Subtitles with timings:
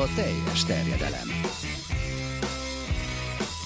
[0.00, 1.28] a teljes terjedelem.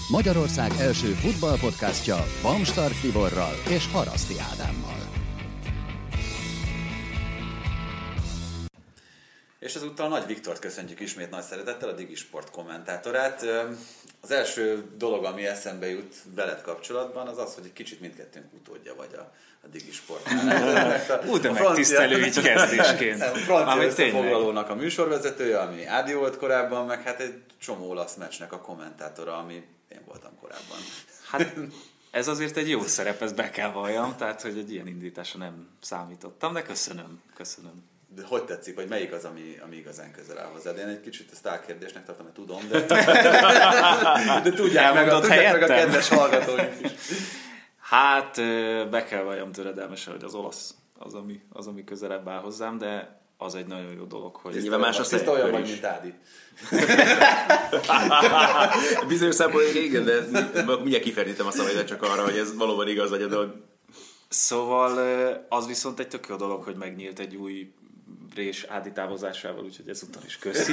[0.08, 4.73] Magyarország első futballpodcastja Bamstart Tiborral és Haraszti Ádámmal.
[9.74, 13.44] És ezúttal Nagy Viktort köszöntjük ismét nagy szeretettel, a Digisport kommentátorát.
[14.20, 18.94] Az első dolog, ami eszembe jut veled kapcsolatban, az az, hogy egy kicsit mindkettőnk utódja
[18.94, 19.32] vagy a,
[19.64, 21.00] a Digisportnál.
[21.26, 23.22] Ú, de megtisztelő így kezdésként.
[23.22, 28.52] A francia összefoglalónak a műsorvezetője, ami Ádi volt korábban, meg hát egy csomó olasz meccsnek
[28.52, 29.54] a kommentátora, ami
[29.88, 30.78] én voltam korábban.
[31.30, 31.54] Hát
[32.10, 35.68] ez azért egy jó szerep, ezt be kell valljam, tehát hogy egy ilyen indításra nem
[35.80, 40.78] számítottam, de köszönöm, köszönöm hogy tetszik, vagy melyik az, ami, ami igazán közel áll hozzád?
[40.78, 42.80] Én egy kicsit ezt álkérdésnek tartom, mert tudom, de,
[44.44, 46.90] de tudják, meg a, tudják meg a kedves hallgatóink is.
[47.80, 48.34] Hát
[48.90, 53.22] be kell valljam töredelmesen, hogy az olasz az, ami, az, ami közelebb áll hozzám, de
[53.36, 54.54] az egy nagyon jó dolog, hogy...
[54.54, 56.14] Nyilván más a Tiszta olyan vagy, mint Ádi.
[59.08, 60.26] Bizonyos szempontból igen, de
[60.64, 63.54] mindjárt kiferdítem a szavaidat csak arra, hogy ez valóban igaz vagy a dolog.
[64.28, 64.98] Szóval
[65.48, 67.72] az viszont egy tök jó dolog, hogy megnyílt egy új
[68.34, 70.72] Rés Ádi távozásával, úgyhogy ezúttal is köszi.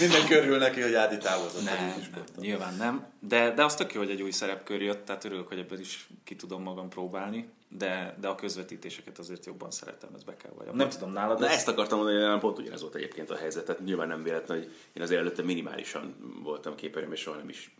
[0.00, 1.64] Minden körül neki, hogy Ádi távozott.
[1.64, 5.24] Nem, nem, nyilván nem, de, de az tök jó, hogy egy új szerepkör jött, tehát
[5.24, 10.10] örülök, hogy ebből is ki tudom magam próbálni, de, de a közvetítéseket azért jobban szeretem,
[10.14, 10.76] ez be kell valljam.
[10.76, 11.38] Nem tudom nálad.
[11.38, 14.58] De ezt akartam mondani, hogy pont ugyanez volt egyébként a helyzet, tehát nyilván nem véletlen,
[14.58, 17.76] hogy én azért előtte minimálisan voltam képernyőm, és soha nem is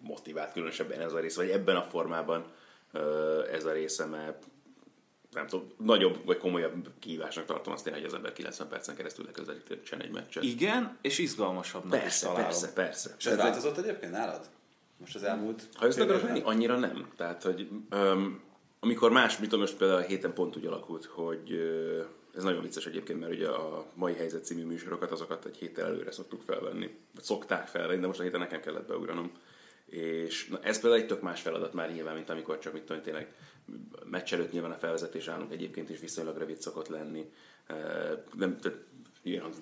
[0.00, 2.44] motivált különösebben ez a rész, vagy ebben a formában
[3.52, 4.44] ez a része, mert
[5.34, 9.24] nem tudom, nagyobb vagy komolyabb kihívásnak tartom azt én, hogy az ember 90 percen keresztül
[9.24, 10.42] leközvetítsen egy meccset.
[10.42, 13.14] Igen, és izgalmasabbnak persze, is Persze, persze.
[13.18, 14.48] És ez változott egyébként nálad?
[14.96, 15.68] Most az elmúlt...
[15.74, 17.10] Ha ezt akarok menni, annyira nem.
[17.16, 18.40] Tehát, hogy um,
[18.80, 22.04] amikor más, mit tudom, most például a héten pont úgy alakult, hogy uh,
[22.36, 26.10] ez nagyon vicces egyébként, mert ugye a mai helyzet című műsorokat, azokat egy héttel előre
[26.10, 29.32] szoktuk felvenni, vagy szokták felvenni, de most a héten nekem kellett beugranom.
[29.86, 33.02] És na, ez például egy tök más feladat már nyilván, mint amikor csak mit tudom,
[33.02, 33.34] tényleg
[34.04, 37.32] meccs előtt nyilván a felvezetés állunk egyébként is viszonylag rövid szokott lenni.
[38.34, 38.58] Nem,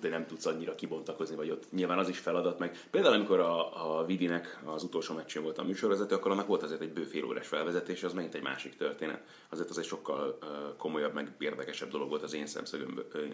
[0.01, 3.97] de nem tudsz annyira kibontakozni, vagy ott nyilván az is feladat, meg például amikor a,
[3.99, 7.25] a Vidinek az utolsó meccsén volt a műsorvezető, akkor annak volt azért egy bő fél
[7.25, 9.21] órás felvezetés, az megint egy másik történet.
[9.49, 10.37] Azért az egy sokkal
[10.77, 12.47] komolyabb, meg érdekesebb dolog volt az én,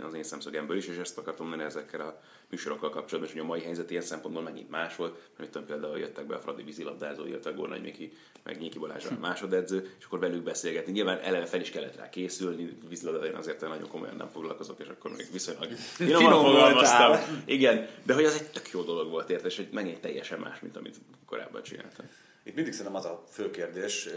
[0.04, 3.52] az én szemszögemből is, és ezt akartam mondani ezekkel a műsorokkal kapcsolatban, és hogy a
[3.52, 7.26] mai helyzet ilyen szempontból megint más volt, mert tudom, például jöttek be a Fradi vízilabdázó,
[7.26, 8.12] jöttek Gornagy Miki,
[8.44, 10.92] meg Nyiki Balázs a másodedző, és akkor velük beszélgetni.
[10.92, 14.88] Nyilván eleve fel is kellett rá készülni, vízilabda én azért nagyon komolyan nem foglalkozok, és
[14.88, 15.70] akkor még viszonylag
[16.20, 17.42] finoman fogalmaztam.
[17.46, 20.60] Igen, de hogy az egy tök jó dolog volt, érte, és hogy megint teljesen más,
[20.60, 22.06] mint amit korábban csináltam.
[22.44, 24.10] Itt mindig szerintem az a fő kérdés,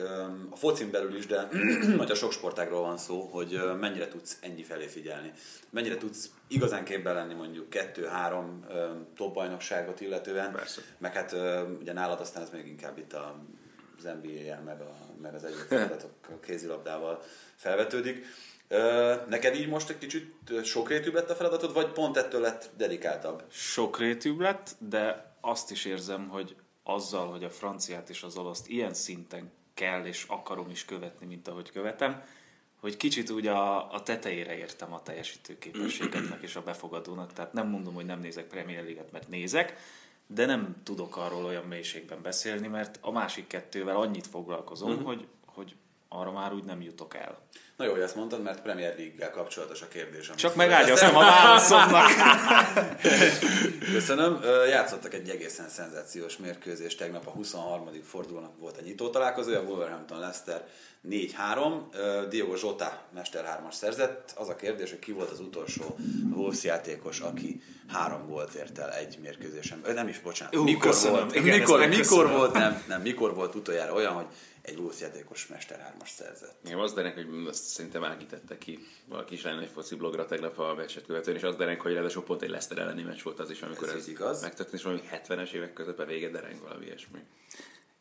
[0.51, 1.49] a focin belül is, de
[1.97, 5.33] nagy a sok sportágról van szó, hogy mennyire tudsz ennyi felé figyelni.
[5.71, 8.67] Mennyire tudsz igazán képben lenni mondjuk kettő-három
[9.17, 10.53] top bajnokságot illetően.
[10.53, 10.81] Persze.
[10.99, 11.37] Meg hát
[11.81, 13.39] ugye nálad aztán ez még inkább itt a,
[13.99, 17.23] az NBA-jel, meg, a, meg az egyéb feladatok a kézilabdával
[17.57, 18.27] felvetődik.
[19.29, 20.35] Neked így most egy kicsit
[20.65, 23.45] sokrétűbb lett a feladatod, vagy pont ettől lett dedikáltabb?
[23.51, 28.95] Sokrétűbb lett, de azt is érzem, hogy azzal, hogy a franciát és az olaszt ilyen
[28.95, 32.23] szinten kell és akarom is követni, mint ahogy követem,
[32.81, 37.33] hogy kicsit úgy a, a tetejére értem a teljesítő képességeknek és a befogadónak.
[37.33, 39.77] Tehát nem mondom, hogy nem nézek Premier League-et, mert nézek,
[40.27, 45.07] de nem tudok arról olyan mélységben beszélni, mert a másik kettővel annyit foglalkozom, uh-huh.
[45.07, 45.75] hogy, hogy
[46.09, 47.39] arra már úgy nem jutok el.
[47.83, 50.31] Na jó, hogy ezt mondtad, mert Premier League-gel kapcsolatos a kérdés.
[50.35, 52.09] Csak megágyaztam a válaszomnak.
[53.93, 54.41] Köszönöm.
[54.69, 56.99] Játszottak egy egészen szenzációs mérkőzést.
[56.99, 57.91] Tegnap a 23.
[58.03, 60.67] fordulónak volt egy nyitó találkozója, Wolverhampton Leicester
[61.11, 62.29] 4-3.
[62.29, 64.33] Diogo Zsota Mester 3-as szerzett.
[64.37, 65.97] Az a kérdés, hogy ki volt az utolsó
[66.35, 69.81] Wolves játékos, aki három gólt ért el egy mérkőzésen.
[69.95, 70.57] Nem is, bocsánat.
[70.57, 71.19] Uh, mikor köszönöm.
[71.19, 74.27] volt, Igen, mikor, mikor volt, nem, nem, mikor volt utoljára olyan, hogy
[74.63, 76.57] egy Wolves játékos Mester 3 szerzett.
[76.65, 80.75] Igen, az derek, hogy azt szerintem ágítette ki valaki is egy foci blogra tegnap a
[80.75, 83.63] meccset követően, és az derek, hogy ráadásul pont egy Leicester elleni meccs volt az is,
[83.63, 84.43] amikor ez, ez igaz.
[84.43, 87.19] megtörtént, és valami 70-es évek a vége dereng valami ilyesmi.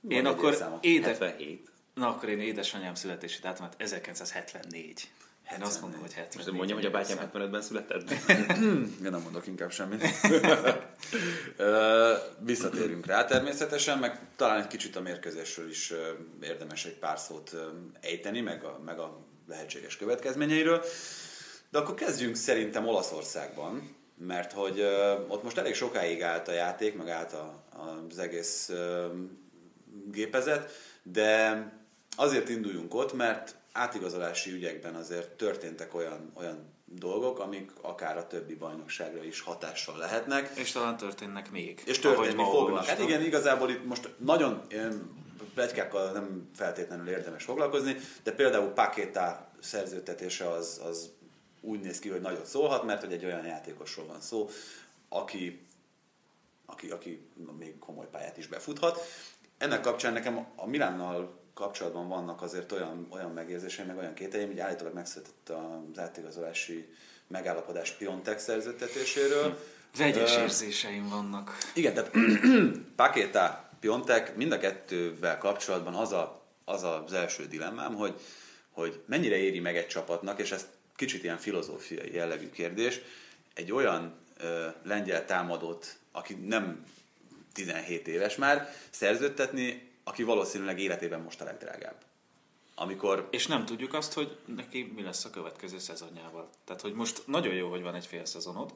[0.08, 1.08] Én akkor éde...
[1.08, 1.71] 77.
[1.94, 5.12] Na akkor én édesanyám születési dátumát 1974.
[5.56, 6.44] Én azt mondom, hogy 70.
[6.44, 8.10] Most mondjam, hogy a bátyám 75-ben született?
[8.60, 10.04] Én nem mondok inkább semmit.
[12.40, 15.94] Visszatérünk rá természetesen, meg talán egy kicsit a mérkőzésről is
[16.42, 17.56] érdemes egy pár szót
[18.02, 20.84] ejteni, meg a, meg a lehetséges következményeiről.
[21.70, 24.82] De akkor kezdjünk szerintem Olaszországban, mert hogy
[25.28, 27.64] ott most elég sokáig állt a játék, meg állt a,
[28.10, 28.72] az egész
[30.12, 30.72] gépezet,
[31.04, 31.66] de
[32.16, 38.56] azért induljunk ott, mert átigazolási ügyekben azért történtek olyan, olyan dolgok, amik akár a többi
[38.56, 40.52] bajnokságra is hatással lehetnek.
[40.56, 41.82] És talán történnek még.
[41.86, 42.54] És történni fognak.
[42.54, 42.96] olvastam.
[42.96, 44.62] Hát igen, igazából itt most nagyon
[45.54, 51.10] plegykákkal nem feltétlenül érdemes foglalkozni, de például Pakéta szerződtetése az, az
[51.62, 54.50] úgy néz ki, hogy nagyot szólhat, mert hogy egy olyan játékosról van szó,
[55.10, 55.66] aki,
[56.66, 57.28] aki, aki
[57.58, 59.00] még komoly pályát is befuthat.
[59.58, 64.60] Ennek kapcsán nekem a Milánnal kapcsolatban vannak azért olyan, olyan megérzéseim, meg olyan kételjeim, hogy
[64.60, 66.88] állítólag megszületett az átigazolási
[67.28, 69.60] megállapodás Piontek szerződtetéséről.
[69.98, 71.58] Vegyes Ö, érzéseim vannak.
[71.74, 72.12] igen, tehát
[72.96, 78.20] Pakéta, Piontek, mind a kettővel kapcsolatban az, a, az az első dilemmám, hogy,
[78.72, 83.00] hogy mennyire éri meg egy csapatnak, és ez kicsit ilyen filozófiai jellegű kérdés,
[83.54, 86.86] egy olyan ö, lengyel támadót, aki nem
[87.54, 91.96] 17 éves már, szerződtetni, aki valószínűleg életében most a legdrágább.
[92.76, 96.50] Amikor És nem tudjuk azt, hogy neki mi lesz a következő szezonjával.
[96.66, 98.74] Tehát, hogy most nagyon jó, hogy van egy fél szezonod,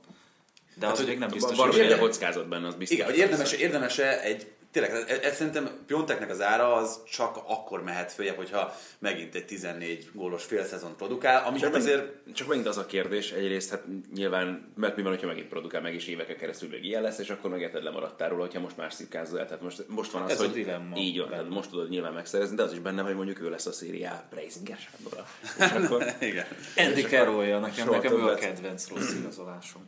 [0.75, 2.97] de az hogy még nem biztos, Valami hogy egy a kockázat benne, az biztos.
[2.97, 7.83] Igen, hogy érdemes, érdemes egy, tényleg, ez, ez szerintem Pionteknek az ára az csak akkor
[7.83, 12.13] mehet följebb, hogyha megint egy 14 gólos fél szezon produkál, ami Csak, hát azért...
[12.33, 13.83] csak megint az a kérdés, egyrészt hát
[14.13, 17.29] nyilván, mert mi van, hogyha megint produkál meg is éveken keresztül meg ilyen lesz, és
[17.29, 19.45] akkor meg érted lemaradtál róla, hogyha most már szirkázol el.
[19.45, 22.13] Tehát most, most van az, Ez a hogy dilemma így van, tehát most tudod nyilván
[22.13, 25.25] megszerezni, de az is benne, hogy mondjuk ő lesz a szériá Preisinger Sándora.
[25.85, 26.45] Akkor, igen.
[26.77, 29.85] Andy Carrollja, nekem, nekem ő a kedvenc rossz igazolásom.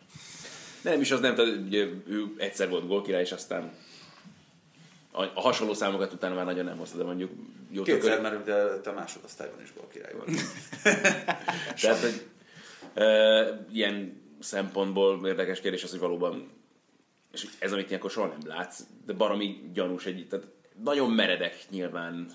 [0.81, 3.71] nem is az nem, tehát ugye ő egyszer volt gólkirály, és aztán
[5.17, 7.31] a, a hasonló számokat utána már nagyon nem hozta, de mondjuk
[7.71, 10.29] jó Kétszer, mert ugye te a másodosztályban is gól király volt.
[11.81, 12.25] Tehát, hogy
[12.93, 16.49] e, ilyen szempontból érdekes kérdés az, hogy valóban,
[17.31, 20.45] és ez, amit ilyenkor soha nem látsz, de baromi gyanús egy, tehát
[20.83, 22.31] nagyon meredek nyilván,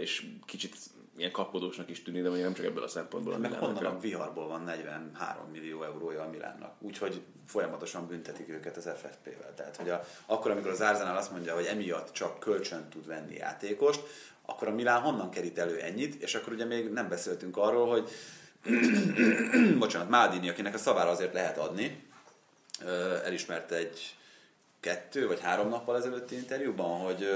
[0.00, 0.76] és kicsit
[1.18, 3.32] ilyen kapkodósnak is tűnik, de mondjuk nem csak ebből a szempontból.
[3.32, 6.74] Meg Milánnak honnan a- a viharból van 43 millió eurója a Milánnak.
[6.78, 9.54] Úgyhogy folyamatosan büntetik őket az FFP-vel.
[9.54, 13.34] Tehát, hogy a, akkor, amikor az Arsenal azt mondja, hogy emiatt csak kölcsön tud venni
[13.34, 14.00] játékost,
[14.46, 18.08] akkor a Milán honnan kerít elő ennyit, és akkor ugye még nem beszéltünk arról, hogy
[19.78, 22.06] bocsánat, Maldini, akinek a szavára azért lehet adni,
[23.24, 24.16] elismerte egy
[24.80, 27.28] kettő vagy három nappal ezelőtti interjúban, hogy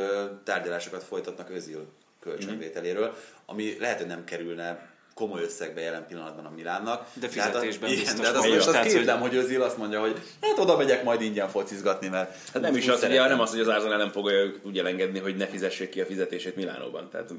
[0.45, 1.87] tárgyalásokat folytatnak Özil
[2.23, 3.15] kölcsönvételéről,
[3.47, 7.07] ami lehet, hogy nem kerülne komoly összegbe jelen pillanatban a Milánnak.
[7.15, 8.65] De hát a- fizetésben igen, biztos de hát azt, vagyok.
[8.65, 12.37] most azt képzem, hogy Özil azt mondja, hogy hát oda megyek majd ingyen focizgatni, mert
[12.53, 15.37] Hát nem is az, ugye, nem az, hogy az Arsenal nem fogja úgy elengedni, hogy
[15.37, 17.11] ne fizessék ki a fizetését Milánóban.
[17.11, 17.31] Tehát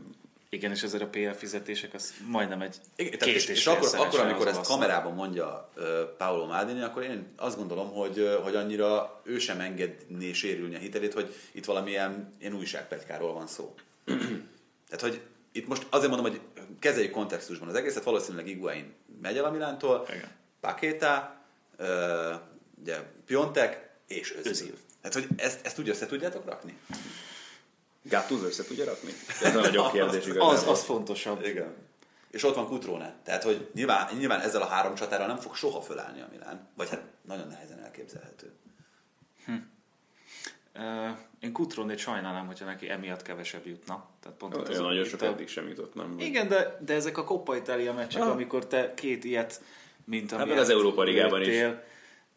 [0.49, 3.89] Igen, és ezért a PL fizetések az majdnem egy Igen, két tehát és, és akkor,
[3.93, 4.79] akkor, amikor ezt olasznak.
[4.79, 5.83] kamerában mondja uh,
[6.17, 10.79] Paolo Maldini, akkor én azt gondolom, hogy, uh, hogy annyira ő sem engedné sérülni a
[10.79, 13.75] hitelét, hogy itt valamilyen ilyen újságpetykáról van szó.
[14.95, 16.41] Tehát, hogy itt most azért mondom, hogy
[16.79, 20.31] kezeljük kontextusban az egészet, valószínűleg Iguain megy el a Milántól, Igen.
[20.59, 21.35] Pakéta,
[22.81, 24.73] ugye Piontek és Özil.
[25.01, 26.77] Tehát, hogy ezt, ezt úgy össze tudjátok rakni?
[28.01, 29.11] Gattuso össze tudja rakni?
[29.43, 30.49] Ez a nagyobb kérdés igazából.
[30.49, 31.45] Az, az fontosabb.
[31.45, 31.75] Igen.
[32.31, 33.15] És ott van Kutrone.
[33.23, 36.67] Tehát, hogy nyilván, nyilván ezzel a három csatárral nem fog soha fölállni a Milán.
[36.75, 38.51] Vagy hát nagyon nehezen elképzelhető.
[41.39, 44.05] Én Kutronét sajnálom, hogyha neki emiatt kevesebb jutna.
[44.19, 46.15] Tehát pont Olyan nagyon itt sok a- eddig sem jutott, nem?
[46.19, 48.31] Igen, de, de ezek a Coppa Italia meccsek, Ah.
[48.31, 49.61] amikor te két ilyet,
[50.05, 51.47] mint Hát amilyet az Európa Ligában is.
[51.47, 51.83] lőttél,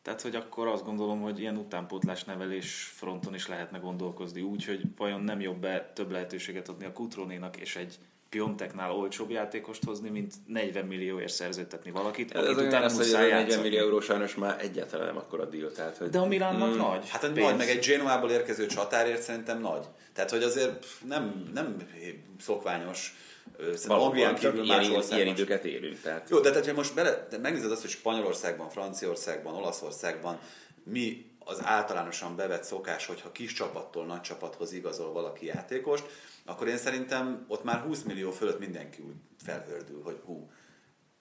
[0.02, 4.81] Tehát, hogy akkor azt gondolom, hogy ilyen utánpótlás nevelés fronton is lehetne gondolkozni úgy, hogy
[4.97, 7.95] vajon nem jobb-e több lehetőséget adni a Kutronénak és egy
[8.28, 12.95] Pionteknál olcsóbb játékost hozni, mint 40 millióért szerződtetni valakit, Ez akit olyan utána hogy ez
[12.95, 13.62] a muszáj 40 játszani.
[13.62, 15.73] millió euró sajnos már egyáltalán nem akkora deal.
[15.73, 16.76] Tehát, hogy De a Milánnak Mm.
[16.78, 17.47] nagy Hát a pénz.
[17.49, 19.85] nagy, meg egy Genoából érkező csatárért szerintem nagy.
[20.12, 21.76] Tehát, hogy azért nem, nem
[22.40, 23.14] szokványos.
[23.87, 26.00] Anglián kívül ilyen, más ilyen, ilyen időket élünk.
[26.00, 30.38] Tehát Jó, de tehát, ha most bele, de megnézed azt, hogy Spanyolországban, Franciaországban, Olaszországban
[30.85, 36.04] mi az általánosan bevett szokás, hogyha kis csapattól nagy csapathoz igazol valaki játékost,
[36.47, 40.50] akkor én szerintem ott már 20 millió fölött mindenki úgy felhördül, hogy hú,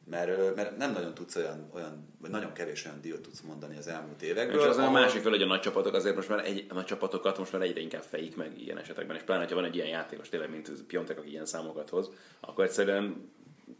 [0.05, 3.87] mert, mert nem nagyon tudsz olyan, olyan, vagy nagyon kevés olyan díjat tudsz mondani az
[3.87, 4.59] elmúlt évekből.
[4.59, 6.73] és az a ahol- másik fel, hogy a nagy csapatok azért most már egy, a
[6.73, 9.75] nagy csapatokat most már egyre inkább fejik meg ilyen esetekben, és pláne, ha van egy
[9.75, 13.31] ilyen játékos, tényleg, mint Piontek, aki ilyen számokat hoz, akkor egyszerűen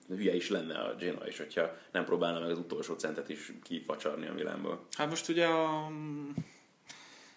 [0.08, 4.28] hülye is lenne a Genoa is, hogyha nem próbálna meg az utolsó centet is kifacsarni
[4.28, 4.86] a Milánból.
[4.92, 6.30] Hát most ugye a mm,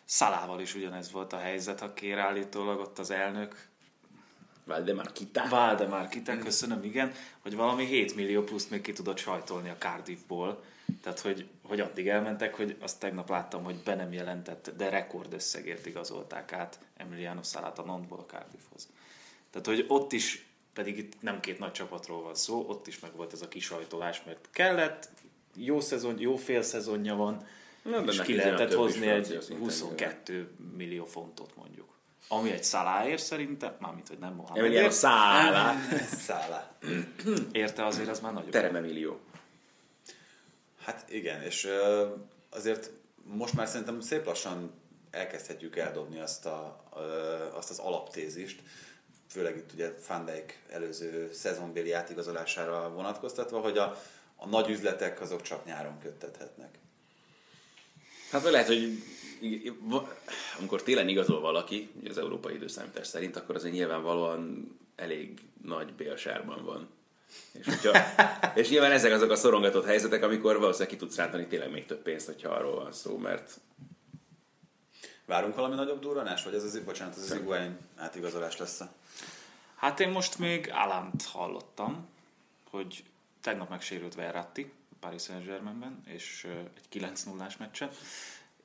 [0.04, 3.68] Szalával is ugyanez volt a helyzet, aki állítólag ott az elnök
[4.68, 5.48] Valdemar Kita.
[5.48, 10.62] Valdemar Kita, köszönöm, igen, hogy valami 7 millió pluszt még ki tudott sajtolni a Cardiffból.
[11.02, 15.86] Tehát, hogy, hogy addig elmentek, hogy azt tegnap láttam, hogy be nem jelentett, de rekordösszegért
[15.86, 18.88] igazolták át Emiliano Salát a Nantból a Cardiffhoz.
[19.50, 23.16] Tehát, hogy ott is, pedig itt nem két nagy csapatról van szó, ott is meg
[23.16, 25.08] volt ez a kisajtolás, mert kellett,
[25.56, 27.46] jó szezon, jó fél szezonja van,
[27.82, 31.87] Na, és ki lehetett hozni egy szinten 22 millió fontot mondjuk.
[32.28, 35.74] Ami egy szaláért szerintem, mármint, hogy nem Emiliano Mohamedért, Szála,
[36.18, 36.72] Szállá.
[37.52, 38.50] érte azért az már nagyobb.
[38.50, 39.20] tereme millió.
[40.84, 41.68] Hát igen, és
[42.50, 42.90] azért
[43.22, 44.72] most már szerintem szép lassan
[45.10, 46.84] elkezdhetjük eldobni azt, a,
[47.54, 48.60] azt az alaptézist,
[49.28, 54.02] főleg itt ugye Van Dijk előző szezonbéli átigazolására vonatkoztatva, hogy a,
[54.36, 56.78] a nagy üzletek azok csak nyáron köttethetnek.
[58.30, 59.02] Hát lehet, hogy
[60.58, 66.64] amikor télen igazol valaki, ugye az európai időszámítás szerint, akkor azért nyilvánvalóan elég nagy bélsárban
[66.64, 66.88] van.
[67.52, 67.98] És, hogyha,
[68.60, 72.02] és nyilván ezek azok a szorongatott helyzetek, amikor valószínűleg ki tudsz rántani tényleg még több
[72.02, 73.60] pénzt, hogyha arról van szó, mert
[75.28, 78.80] Várunk valami nagyobb durranás, vagy ez az, bocsánat, ez az Iguain átigazolás lesz.
[79.76, 82.08] Hát én most még Alant hallottam,
[82.70, 83.04] hogy
[83.40, 87.90] tegnap megsérült Verratti Paris Saint-Germainben, és egy 9 0 meccsen,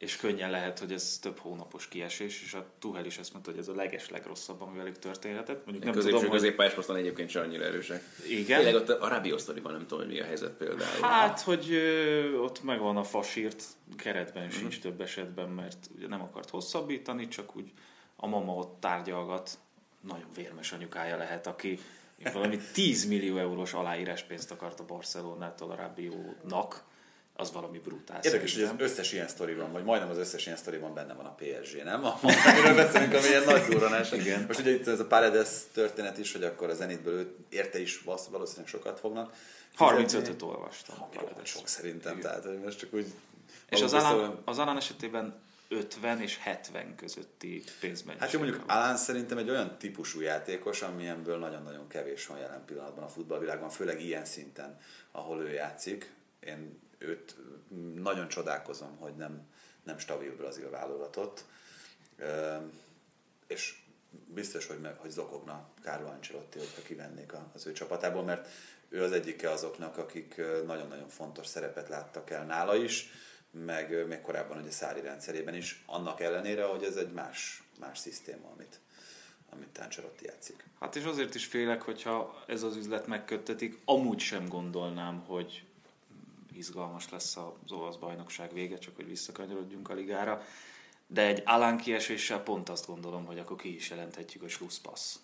[0.03, 3.59] és könnyen lehet, hogy ez több hónapos kiesés, és a Tuhel is azt mondta, hogy
[3.59, 5.65] ez a leges legrosszabb, ami velük történhetett.
[5.65, 6.39] Mondjuk nem középső tudom, hogy...
[6.39, 8.03] középpályás egyébként sem annyira erősek.
[8.29, 8.63] Igen.
[8.63, 11.01] Tényleg ott a Rabiot sztoriban nem tudom, hogy mi a helyzet például.
[11.01, 13.63] Hát, hogy ö, ott megvan a fasírt,
[13.97, 17.71] keretben sincs több esetben, mert ugye nem akart hosszabbítani, csak úgy
[18.15, 19.57] a mama ott tárgyalgat,
[20.01, 21.79] nagyon vérmes anyukája lehet, aki
[22.33, 26.83] valami 10 millió eurós aláírás-pénzt akart a Barcelonától a Rabiónak,
[27.35, 28.19] az valami brutál.
[28.23, 28.87] Érdekes, hogy az szerintem.
[28.87, 32.03] összes ilyen sztoriban, vagy majdnem az összes ilyen sztoriban benne van a PSG, nem?
[32.03, 34.11] Amiről beszélünk, ami ilyen nagy durranás.
[34.11, 34.43] Igen.
[34.47, 38.01] Most ugye itt ez a Paredes történet is, hogy akkor a Zenitből őt érte is
[38.01, 39.33] valószínűleg sokat fognak.
[39.75, 40.19] fizetni.
[40.19, 40.95] 35-öt olvastam.
[40.99, 43.05] Ami rohadt sok szerintem, tehát hogy most csak úgy...
[43.69, 48.21] És az Alán, szóval- az Alán esetében 50 és 70 közötti pénzmennyiség.
[48.23, 53.03] Hát jó, mondjuk Alán szerintem egy olyan típusú játékos, amilyenből nagyon-nagyon kevés van jelen pillanatban
[53.03, 54.79] a futballvilágban, főleg ilyen szinten,
[55.11, 56.13] ahol ő játszik.
[56.39, 57.35] Én őt
[57.95, 59.47] nagyon csodálkozom, hogy nem,
[59.83, 61.45] nem stabil brazil válogatott.
[63.47, 63.81] És
[64.27, 68.49] biztos, hogy, meg, hogy zokogna Carlo Ancelotti, hogyha kivennék az ő csapatából, mert
[68.89, 73.09] ő az egyike azoknak, akik nagyon-nagyon fontos szerepet láttak el nála is,
[73.51, 78.49] meg még korábban ugye Szári rendszerében is, annak ellenére, hogy ez egy más, más szisztéma,
[78.53, 78.79] amit,
[79.49, 80.65] amit Ancelotti játszik.
[80.79, 85.63] Hát és azért is félek, hogyha ez az üzlet megköttetik, amúgy sem gondolnám, hogy
[86.57, 90.45] izgalmas lesz az olasz bajnokság vége, csak hogy visszakanyarodjunk a ligára.
[91.07, 95.15] De egy Alán kieséssel pont azt gondolom, hogy akkor ki is jelenthetjük, hogy slusszpassz.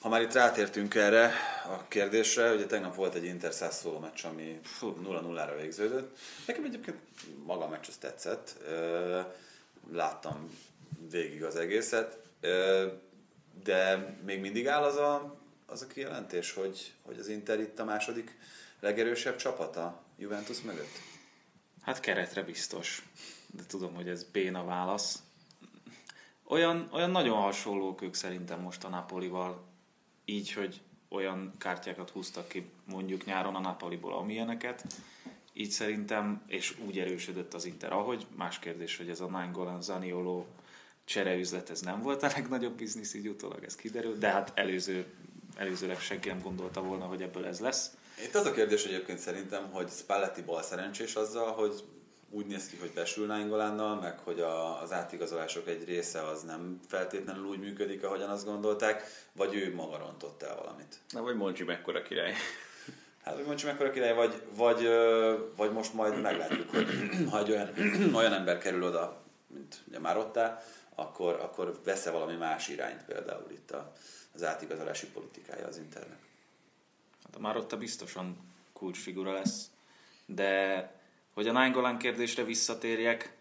[0.00, 1.32] Ha már itt rátértünk erre
[1.66, 6.18] a kérdésre, ugye tegnap volt egy Inter Sassuolo meccs, ami 0-0-ra végződött.
[6.46, 6.98] Nekem egyébként
[7.44, 8.56] maga a meccs az tetszett.
[9.92, 10.58] Láttam
[11.10, 12.18] végig az egészet,
[13.64, 17.84] de még mindig áll az a, az a kijelentés, hogy, hogy az Inter itt a
[17.84, 18.38] második
[18.80, 20.98] legerősebb csapat a Juventus mögött.
[21.82, 23.08] Hát keretre biztos,
[23.46, 25.22] de tudom, hogy ez béna válasz.
[26.44, 29.64] Olyan, olyan nagyon hasonlók ők szerintem most a Napolival,
[30.24, 34.84] így, hogy olyan kártyákat húztak ki mondjuk nyáron a Napoliból, amilyeneket,
[35.52, 38.26] így szerintem, és úgy erősödött az Inter, ahogy.
[38.36, 40.44] Más kérdés, hogy ez a Nangolan Zaniolo
[41.04, 45.06] csereüzlet, ez nem volt a legnagyobb biznisz, így utólag ez kiderült, de hát előző,
[45.56, 47.96] előzőleg senki nem gondolta volna, hogy ebből ez lesz.
[48.22, 51.84] Itt az a kérdés egyébként szerintem, hogy Spalletti bal szerencsés azzal, hogy
[52.30, 56.80] úgy néz ki, hogy besül Nainggolánnal, meg hogy a, az átigazolások egy része az nem
[56.88, 60.98] feltétlenül úgy működik, ahogyan azt gondolták, vagy ő maga rontott el valamit.
[61.08, 62.34] Na, vagy Moncsi mekkora király.
[63.24, 64.88] Hát, hogy mondjuk mekkora király, vagy, vagy,
[65.56, 66.86] vagy most majd meglátjuk, hogy
[67.30, 67.70] ha egy olyan,
[68.14, 70.62] olyan ember kerül oda, mint ugye Marotta,
[70.94, 73.92] akkor, akkor vesz-e valami más irányt például itt a,
[74.34, 76.18] az átigazolási politikája az internet.
[77.30, 78.36] Hát a Marotta biztosan
[78.72, 79.70] kulcsfigura lesz,
[80.26, 80.92] de
[81.34, 83.36] hogy a Nainggolan kérdésre visszatérjek,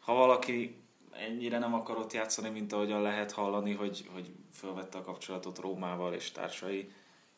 [0.00, 0.76] ha valaki
[1.12, 6.30] ennyire nem akarott játszani, mint ahogyan lehet hallani, hogy, hogy felvette a kapcsolatot Rómával és
[6.30, 6.92] társai,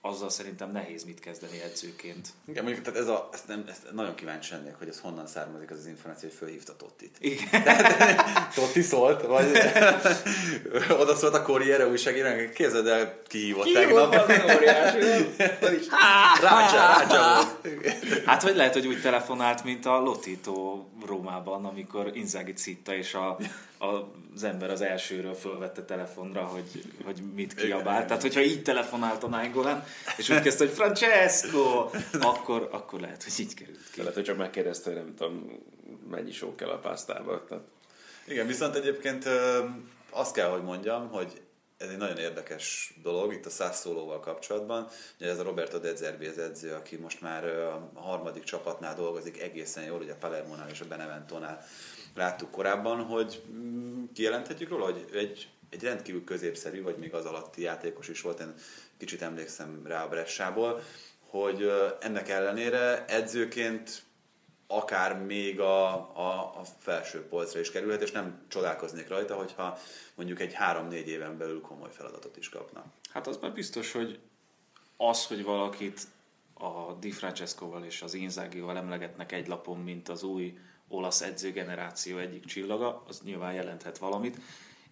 [0.06, 2.28] azzal szerintem nehéz mit kezdeni edzőként.
[2.46, 5.70] Igen, mondjuk, tehát ez a, ezt, nem, ezt nagyon kíváncsi lennék, hogy ez honnan származik
[5.70, 7.16] az az információ, hogy fölhívta Tottit.
[7.18, 7.62] Igen.
[8.54, 9.50] Totti szólt, vagy
[11.02, 14.14] oda szólt a Corriere újságírónak, képzeld el, kihívott tegnap.
[16.40, 18.25] Rácsa, rácsa volt.
[18.25, 23.37] Hát vagy lehet, hogy úgy telefonált, mint a Lotito Rómában, amikor Inzaghi citta, és a,
[24.35, 28.07] az ember az elsőről fölvette telefonra, hogy, hogy mit kiabált.
[28.07, 29.85] Tehát, hogyha így telefonált a Nainggolan,
[30.17, 33.99] és úgy kezdte, hogy Francesco, akkor, akkor lehet, hogy így került ki.
[33.99, 35.62] Lehet, hogy csak megkérdezte, hogy nem tudom,
[36.11, 37.45] mennyi só kell a pásztába.
[37.49, 37.64] Tehát
[38.25, 39.29] Igen, viszont egyébként
[40.11, 41.43] azt kell, hogy mondjam, hogy
[41.76, 44.88] ez egy nagyon érdekes dolog itt a Sassuolóval kapcsolatban.
[45.21, 49.43] Ugye ez a Roberto De Zerbi az edző, aki most már a harmadik csapatnál dolgozik
[49.43, 51.64] egészen jól, ugye a Palermo-nál és a Beneventónál
[52.14, 57.62] láttuk korábban, hogy mm, kijelenthetjük róla, hogy egy, egy rendkívül középszerű, vagy még az alatti
[57.62, 58.54] játékos is volt, én
[58.97, 60.83] kicsit emlékszem rá a Bressából,
[61.21, 64.02] hogy ennek ellenére edzőként
[64.66, 69.78] akár még a, a, a felső polcra is kerülhet, és nem csodálkoznék rajta, hogyha
[70.14, 72.85] mondjuk egy három-négy éven belül komoly feladatot is kapna.
[73.11, 74.18] Hát az már biztos, hogy
[74.97, 76.00] az, hogy valakit
[76.54, 80.59] a Di Francescoval és az Inzágival emlegetnek egy lapon, mint az új
[80.94, 84.40] olasz edzőgeneráció egyik csillaga, az nyilván jelenthet valamit.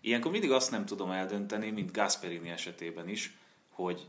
[0.00, 3.36] Ilyenkor mindig azt nem tudom eldönteni, mint Gasperini esetében is,
[3.68, 4.08] hogy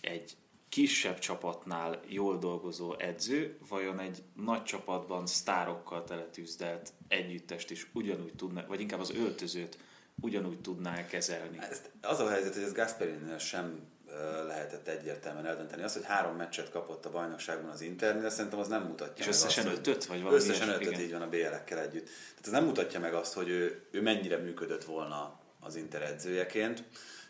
[0.00, 0.36] egy
[0.68, 8.66] kisebb csapatnál jól dolgozó edző, vajon egy nagy csapatban sztárokkal teletűzdelt együttest is ugyanúgy tudná,
[8.66, 9.78] vagy inkább az öltözőt
[10.20, 11.58] ugyanúgy tudná kezelni?
[11.60, 13.80] Ezt, az a helyzet, hogy ez Gasperini sem
[14.46, 15.82] lehetett egyértelműen eldönteni.
[15.82, 19.66] Az, hogy három meccset kapott a bajnokságban az Internél, szerintem az nem mutatja És összesen
[19.66, 22.04] azt, ötöt, vagy valami Összesen ötöt, így van a BL-ekkel együtt.
[22.04, 26.84] Tehát ez nem mutatja meg azt, hogy ő, ő mennyire működött volna az Inter edzőjeként.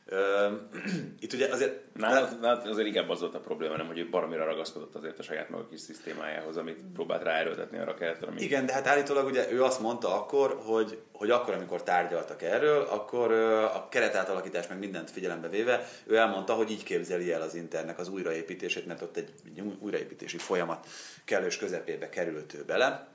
[1.21, 1.95] Itt ugye azért...
[1.95, 5.23] Nála, nála azért inkább az volt a probléma, nem, hogy ő baromira ragaszkodott azért a
[5.23, 8.27] saját maga kis szisztémájához, amit próbált ráerőltetni arra keretre.
[8.27, 8.41] Ami...
[8.41, 12.83] Igen, de hát állítólag ugye ő azt mondta akkor, hogy, hogy akkor, amikor tárgyaltak erről,
[12.83, 13.33] akkor
[13.63, 18.09] a keretátalakítás meg mindent figyelembe véve, ő elmondta, hogy így képzeli el az internek az
[18.09, 19.33] újraépítését, mert ott egy
[19.81, 20.87] újraépítési folyamat
[21.25, 23.09] kellős közepébe került ő bele,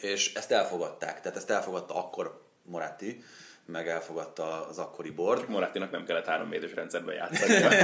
[0.00, 1.20] és ezt elfogadták.
[1.20, 3.24] Tehát ezt elfogadta akkor Moratti,
[3.66, 5.48] meg elfogadta az akkori bord.
[5.48, 7.52] Morattinak nem kellett három védős rendszerben játszani.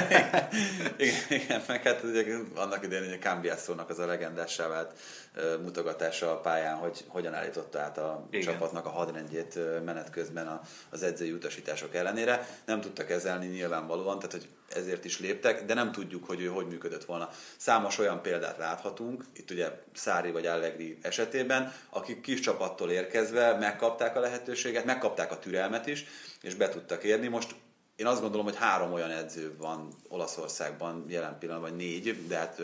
[0.97, 4.93] igen, igen, meg hát ugye, annak idején ugye Cambiasso-nak az a legendássá vált
[5.63, 8.53] mutogatása a pályán, hogy hogyan állította át a igen.
[8.53, 10.61] csapatnak a hadrendjét menet közben
[10.91, 12.47] az edzői utasítások ellenére.
[12.65, 16.67] Nem tudta kezelni nyilvánvalóan, tehát hogy ezért is léptek, de nem tudjuk, hogy ő hogy
[16.67, 17.31] működött volna.
[17.57, 24.17] Számos olyan példát láthatunk, itt ugye Szári vagy Allegri esetében, akik kis csapattól érkezve megkapták
[24.17, 26.05] a lehetőséget, megkapták a türelmet is,
[26.43, 27.29] és be tudtak érni.
[27.29, 27.55] Most
[27.97, 32.63] én azt gondolom, hogy három olyan edző van Olaszországban jelen pillanatban, vagy négy, de hát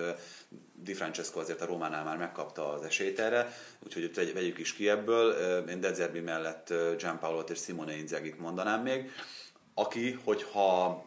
[0.75, 3.53] Di Francesco azért a Rómánál már megkapta az esélyt erre,
[3.85, 5.33] úgyhogy vegyük is ki ebből.
[5.69, 9.11] Én Dezerbi mellett Gianpaolo és Simone Inzagit mondanám még,
[9.75, 11.05] aki, hogyha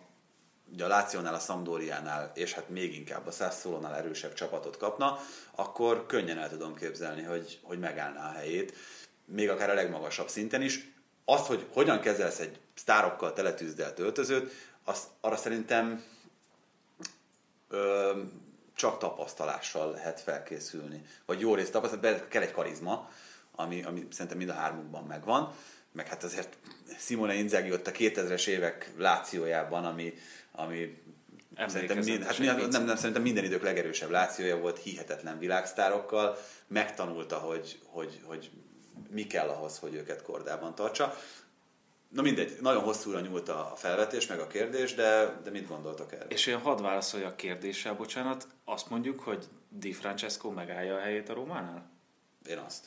[0.73, 5.19] ugye a Lációnál, a Sampdoriánál, és hát még inkább a Sassuolónál erősebb csapatot kapna,
[5.55, 8.73] akkor könnyen el tudom képzelni, hogy, hogy megállná a helyét,
[9.25, 10.91] még akár a legmagasabb szinten is.
[11.31, 14.51] Azt, hogy hogyan kezelsz egy sztárokkal teletűzdelt öltözőt,
[14.83, 16.03] azt, arra szerintem
[17.69, 18.11] ö,
[18.75, 21.05] csak tapasztalással lehet felkészülni.
[21.25, 23.09] Vagy jó részt tapasztalat, kell egy karizma,
[23.55, 25.53] ami, ami szerintem mind a hármunkban megvan,
[25.91, 26.57] meg hát azért
[26.97, 30.13] Simone Inzaghi ott a 2000-es évek lációjában, ami,
[30.51, 31.01] ami
[31.67, 37.37] Szerintem, mind, hát nem, nem, nem, szerintem minden idők legerősebb lációja volt, hihetetlen világsztárokkal, megtanulta,
[37.37, 38.51] hogy, hogy, hogy
[39.09, 41.15] mi kell ahhoz, hogy őket kordában tartsa.
[42.09, 46.27] Na mindegy, nagyon hosszúra nyúlt a felvetés, meg a kérdés, de, de mit gondoltak erről?
[46.29, 51.29] És én hadd válaszolja a kérdéssel, bocsánat, azt mondjuk, hogy Di Francesco megállja a helyét
[51.29, 51.89] a Rómánál?
[52.49, 52.85] Én azt.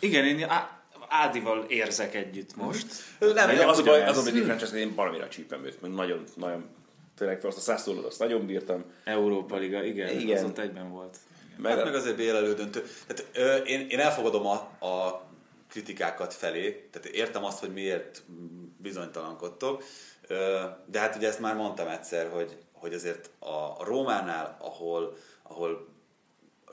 [0.00, 0.78] Igen, én á,
[1.08, 2.86] Ádival érzek együtt most.
[3.18, 6.68] Nem, nem az, baj, az a baj, Francesco, én valamire csípem őt, mert nagyon, nagyon,
[7.16, 8.84] tényleg azt a százszólót azt nagyon bírtam.
[9.04, 10.36] Európa Liga, igen, igen.
[10.36, 11.16] az ott egyben volt.
[11.58, 12.84] Meg, hát meg azért BL elődöntő.
[13.06, 15.22] Tehát, ö, én, én elfogadom a, a
[15.68, 18.22] kritikákat felé, tehát értem azt, hogy miért
[18.76, 19.84] bizonytalankodtok,
[20.26, 25.16] ö, de hát ugye ezt már mondtam egyszer, hogy, hogy azért a, a Rómánál, ahol,
[25.42, 25.88] ahol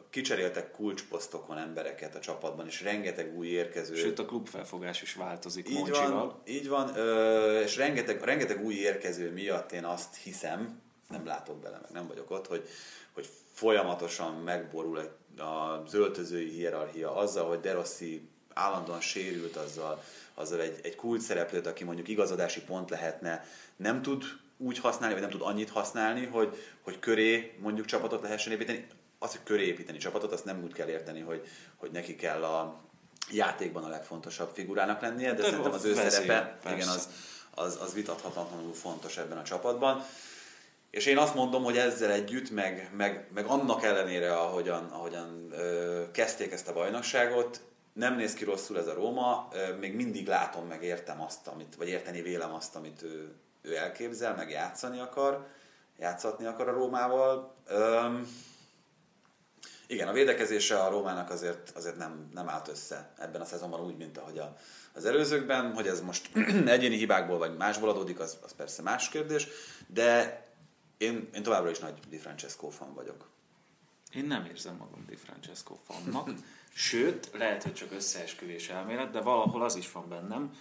[0.10, 3.96] kicseréltek kulcsposztokon embereket a csapatban, és rengeteg új érkező.
[3.96, 9.32] Sőt, a klubfelfogás is változik így Van, így van, ö, és rengeteg, rengeteg új érkező
[9.32, 12.68] miatt én azt hiszem, nem látok bele, meg nem vagyok ott, hogy,
[13.16, 20.80] hogy folyamatosan megborul az öltözői hierarchia azzal, hogy De Rossi állandóan sérült azzal, azzal egy,
[20.84, 24.24] egy kult szereplőt, aki mondjuk igazadási pont lehetne, nem tud
[24.58, 28.88] úgy használni, vagy nem tud annyit használni, hogy, hogy köré mondjuk csapatot lehessen építeni.
[29.20, 32.82] Az, hogy köré építeni csapatot, azt nem úgy kell érteni, hogy, hogy neki kell a
[33.32, 37.10] játékban a legfontosabb figurának lennie, de, de szerintem az ő szerepe igen, az,
[37.52, 40.04] az, az vitathatatlanul fontos ebben a csapatban.
[40.96, 46.04] És én azt mondom, hogy ezzel együtt, meg, meg, meg annak ellenére, ahogyan, ahogyan ö,
[46.12, 47.62] kezdték ezt a bajnokságot,
[47.94, 51.76] nem néz ki rosszul ez a Róma, ö, még mindig látom, meg értem azt, amit,
[51.76, 53.32] vagy érteni vélem azt, amit ő,
[53.62, 55.48] ő elképzel, meg játszani akar,
[56.00, 57.56] játszatni akar a Rómával.
[57.68, 58.08] Ö,
[59.88, 63.98] Igen, a védekezése a Rómának azért, azért nem, nem állt össze ebben a szezonban úgy,
[63.98, 64.56] mint ahogy a,
[64.94, 66.30] az előzőkben, hogy ez most
[66.66, 69.48] egyéni hibákból vagy másból adódik, az, az persze más kérdés,
[69.88, 70.44] de
[70.98, 73.30] én, én továbbra is nagy Di Francesco fan vagyok.
[74.14, 76.30] Én nem érzem magam Di Francesco fannak,
[76.74, 80.52] sőt, lehet, hogy csak összeesküvés elmélet, de valahol az is van bennem,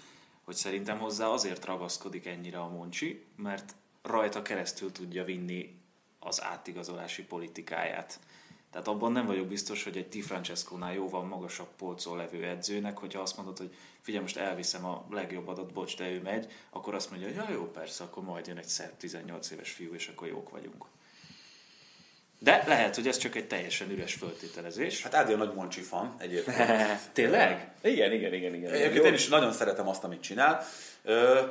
[0.44, 5.80] hogy szerintem hozzá azért ragaszkodik ennyire a Moncsi, mert rajta keresztül tudja vinni
[6.18, 8.20] az átigazolási politikáját.
[8.74, 13.20] Tehát abban nem vagyok biztos, hogy egy Di Francesco-nál jóval magasabb polcon levő edzőnek, hogyha
[13.20, 17.10] azt mondod, hogy figyelj, most elviszem a legjobb adat, bocs, de ő megy, akkor azt
[17.10, 20.28] mondja, hogy ja, jó, persze, akkor majd jön egy szebb 18 éves fiú, és akkor
[20.28, 20.84] jók vagyunk.
[22.38, 25.02] De lehet, hogy ez csak egy teljesen üres föltételezés.
[25.02, 26.58] Hát Ádi a nagy Moncsi fan egyébként.
[27.12, 27.72] Tényleg?
[27.82, 28.54] Igen, igen, igen.
[28.54, 28.72] igen.
[28.72, 30.66] Egyébként én is nagyon szeretem azt, amit csinál,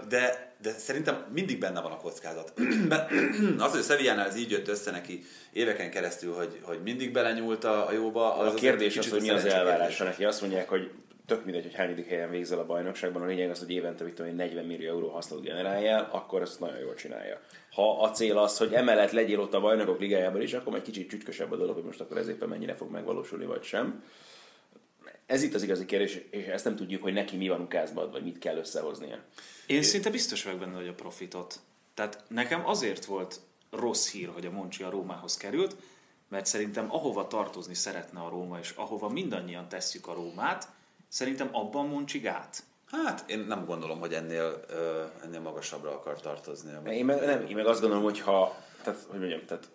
[0.07, 2.53] de, de szerintem mindig benne van a kockázat.
[3.65, 7.63] az, hogy a Sevillánál ez így jött össze neki éveken keresztül, hogy, hogy mindig belenyúlt
[7.63, 8.37] a jóba.
[8.37, 10.25] Az a kérdés az, hogy mi az elvárása neki.
[10.25, 10.91] Azt mondják, hogy
[11.25, 14.35] tök mindegy, hogy hányadik helyen végzel a bajnokságban, a lényeg az, hogy évente mit tudom,
[14.35, 17.39] 40 millió euró hasznot generáljál, akkor ezt nagyon jól csinálja.
[17.71, 21.09] Ha a cél az, hogy emellett legyél ott a bajnokok ligájában is, akkor egy kicsit
[21.09, 24.03] csücskösebb a dolog, hogy most akkor ez éppen mennyire fog megvalósulni, vagy sem.
[25.25, 28.23] Ez itt az igazi kérdés, és ezt nem tudjuk, hogy neki mi van ukázban, vagy
[28.23, 29.23] mit kell összehoznia.
[29.67, 31.59] Én szinte biztos vagyok benne, hogy a profitot.
[31.93, 35.75] Tehát nekem azért volt rossz hír, hogy a Moncsi a Rómához került,
[36.29, 40.67] mert szerintem ahova tartozni szeretne a Róma, és ahova mindannyian tesszük a Rómát,
[41.13, 42.63] Szerintem abban Moncsig át.
[42.85, 46.71] Hát én nem gondolom, hogy ennél, uh, ennél magasabbra akar tartozni.
[46.91, 49.69] Én meg, nem, én meg azt gondolom, hogy ha, tehát, hogy mondjam, tehát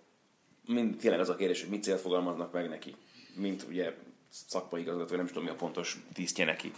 [0.66, 2.96] mind, tényleg az a kérdés, hogy mit célt fogalmaznak meg neki,
[3.34, 3.94] mint ugye
[4.28, 6.72] szakmai igazgató, nem is tudom mi a pontos tisztje neki.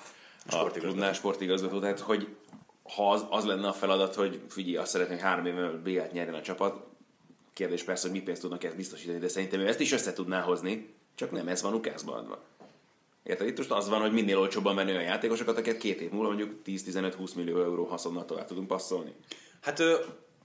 [0.46, 1.12] A sportigazgató.
[1.12, 2.28] sportigazgató, tehát hogy
[2.94, 6.34] ha az, az lenne a feladat, hogy figyelj, azt szeretném, hogy három évvel B-t nyerjen
[6.34, 6.88] a csapat,
[7.52, 10.40] kérdés persze, hogy mi pénzt tudnak ezt biztosítani, de szerintem ő ezt is össze tudná
[10.40, 12.38] hozni, csak nem ez van ukászban adva.
[13.22, 13.46] Érted?
[13.46, 16.60] Itt most az van, hogy minél olcsóbban menő a játékosokat, akiket két év múlva mondjuk
[16.66, 19.14] 10-15-20 millió euró haszonnal tovább tudunk passzolni.
[19.60, 19.82] Hát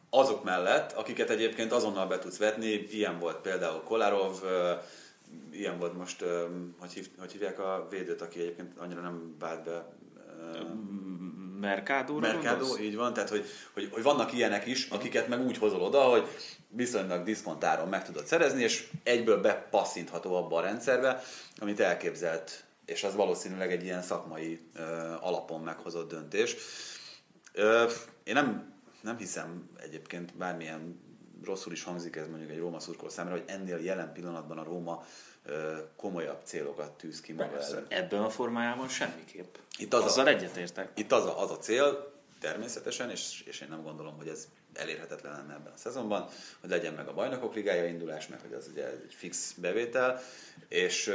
[0.10, 4.42] azok mellett, akiket egyébként azonnal be tudsz vetni, ilyen volt például Kolarov,
[5.52, 6.24] ilyen volt most,
[6.80, 9.94] hogy, hív, hogy hívják a védőt, aki egyébként annyira nem vált be.
[11.60, 12.20] Mercado.
[12.20, 16.02] Mercado, így van, tehát hogy, hogy, hogy, vannak ilyenek is, akiket meg úgy hozol oda,
[16.02, 16.28] hogy
[16.68, 21.22] viszonylag diszkontáron meg tudod szerezni, és egyből bepasszintható abba a rendszerbe,
[21.58, 24.82] amit elképzelt és az valószínűleg egy ilyen szakmai ö,
[25.20, 26.56] alapon meghozott döntés.
[27.54, 27.90] Ö,
[28.24, 31.00] én nem, nem hiszem egyébként bármilyen
[31.44, 35.06] rosszul is hangzik ez mondjuk egy Róma szurkoló számára, hogy ennél jelen pillanatban a Róma
[35.96, 37.92] komolyabb célokat tűz ki maga előtt.
[37.92, 39.56] Ebben a formájában semmiképp.
[39.78, 40.92] Itt az Azzal a, egyetértek.
[40.96, 45.32] Itt az a, az a cél, természetesen, és, és én nem gondolom, hogy ez elérhetetlen
[45.32, 46.28] lenne ebben a szezonban,
[46.60, 50.22] hogy legyen meg a bajnokok ligája indulás, meg hogy az ugye egy fix bevétel,
[50.68, 51.14] és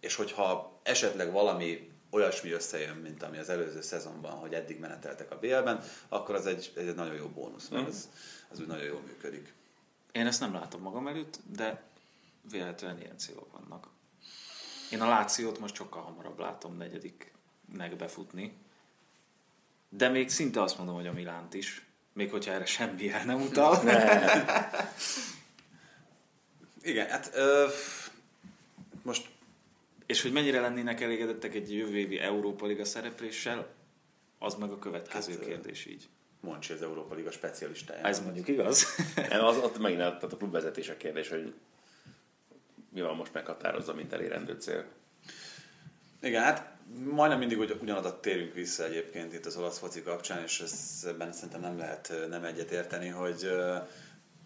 [0.00, 5.38] és hogyha esetleg valami olyasmi összejön, mint ami az előző szezonban, hogy eddig meneteltek a
[5.38, 8.08] BL-ben, akkor az egy, egy nagyon jó bónusz, mert az,
[8.48, 9.52] az úgy nagyon jól működik.
[10.12, 11.82] Én ezt nem látom magam előtt, de
[12.50, 13.88] véletlenül ilyen célok vannak.
[14.90, 18.52] Én a Lációt most sokkal hamarabb látom negyediknek befutni,
[19.88, 23.40] de még szinte azt mondom, hogy a Milánt is, még hogyha erre semmi el nem
[23.40, 23.76] utal.
[26.82, 27.68] Igen, hát ö,
[29.02, 29.28] most
[30.08, 33.74] és hogy mennyire lennének elégedettek egy jövő évi Európa Liga szerepléssel,
[34.38, 36.08] az meg a következő hát, kérdés így.
[36.40, 38.06] Mondj az Európa Liga specialistája.
[38.06, 38.86] Ez mondjuk igaz.
[39.30, 41.54] az, ott megint a, tehát a klubvezetés a kérdés, hogy
[42.90, 44.84] mi van most meghatározza, mint elérendő cél.
[46.22, 50.64] Igen, hát majdnem mindig hogy ugyanadat térünk vissza egyébként itt az olasz foci kapcsán, és
[51.06, 53.50] ebben szerintem nem lehet nem egyet érteni, hogy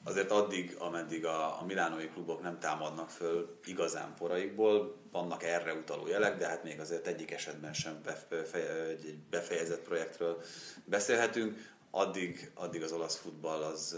[0.04, 6.06] azért addig, ameddig a, a milánói klubok nem támadnak föl igazán poraikból, vannak erre utaló
[6.06, 10.42] jelek, de hát még azért egyik esetben sem befe, egy befejezett projektről
[10.84, 11.71] beszélhetünk.
[11.94, 13.96] Addig, addig az olasz futball az,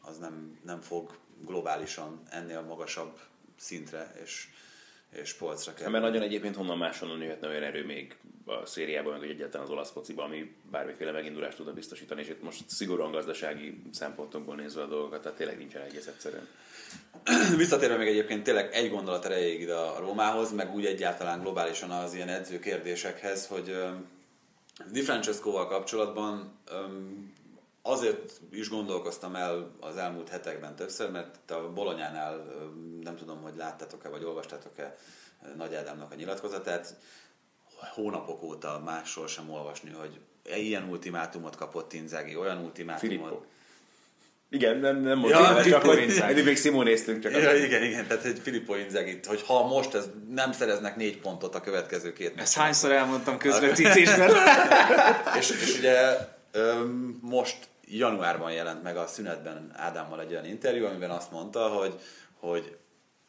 [0.00, 3.18] az nem, nem fog globálisan ennél magasabb
[3.56, 4.48] szintre és,
[5.10, 5.88] és polcra kell.
[5.88, 9.90] Mert nagyon egyébként honnan máshonnan jöhetne olyan erő még a szériában, meg egyáltalán az olasz
[9.90, 15.22] fociban, ami bármiféle megindulást tudna biztosítani, és itt most szigorúan gazdasági szempontokból nézve a dolgokat,
[15.22, 16.48] tehát tényleg nincsen egész egyszerűen.
[17.56, 22.14] Visszatérve még egyébként tényleg egy gondolat erejéig ide a Rómához, meg úgy egyáltalán globálisan az
[22.14, 23.76] ilyen edző kérdésekhez, hogy
[24.90, 26.58] Di Francesco-val kapcsolatban
[27.82, 32.36] azért is gondolkoztam el az elmúlt hetekben többször, mert a Bolonyánál
[33.02, 34.96] nem tudom, hogy láttatok-e, vagy olvastátok-e
[35.56, 36.96] Nagy Ádámnak a nyilatkozatát,
[37.94, 43.18] hónapok óta másról sem olvasni, hogy ilyen ultimátumot kapott Inzági, olyan ultimátumot.
[43.18, 43.44] Filippo.
[44.52, 47.32] Igen, nem, nem mondtam, ja, csak Filippo hogy eddig még néztünk csak.
[47.32, 51.54] Ja, igen, igen, tehát egy Filippo Inzaghi, hogy ha most ez nem szereznek négy pontot
[51.54, 54.30] a következő két Ezt hányszor elmondtam közvetítésben?
[55.38, 56.16] és, és ugye
[56.52, 61.94] öm, most januárban jelent meg a szünetben Ádámmal egy olyan interjú, amiben azt mondta, hogy,
[62.40, 62.76] hogy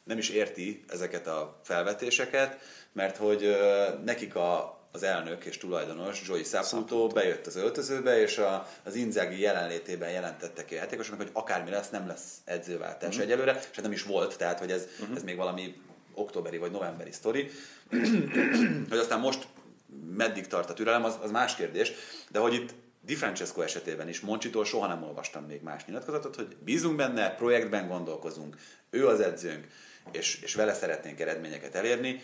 [0.04, 2.60] nem is érti ezeket a felvetéseket,
[2.94, 8.38] mert hogy ö, nekik a, az elnök és tulajdonos, Joey Saputo bejött az öltözőbe, és
[8.38, 13.24] a, az Inzaghi jelenlétében jelentettek ki a játékosoknak, hogy akármi lesz, nem lesz edzőváltás Mhm.
[13.24, 15.82] egyelőre, és hát nem is volt, tehát hogy ez, ez még valami
[16.14, 17.50] októberi vagy novemberi sztori.
[18.90, 19.48] hogy aztán most
[20.16, 21.92] meddig tart a türelem, az, az más kérdés,
[22.30, 22.74] de hogy itt
[23.06, 27.88] Di Francesco esetében is, Moncsitól soha nem olvastam még más nyilatkozatot, hogy bízunk benne, projektben
[27.88, 28.56] gondolkozunk,
[28.90, 29.68] ő az edzőnk,
[30.12, 32.22] és, és vele szeretnénk eredményeket elérni.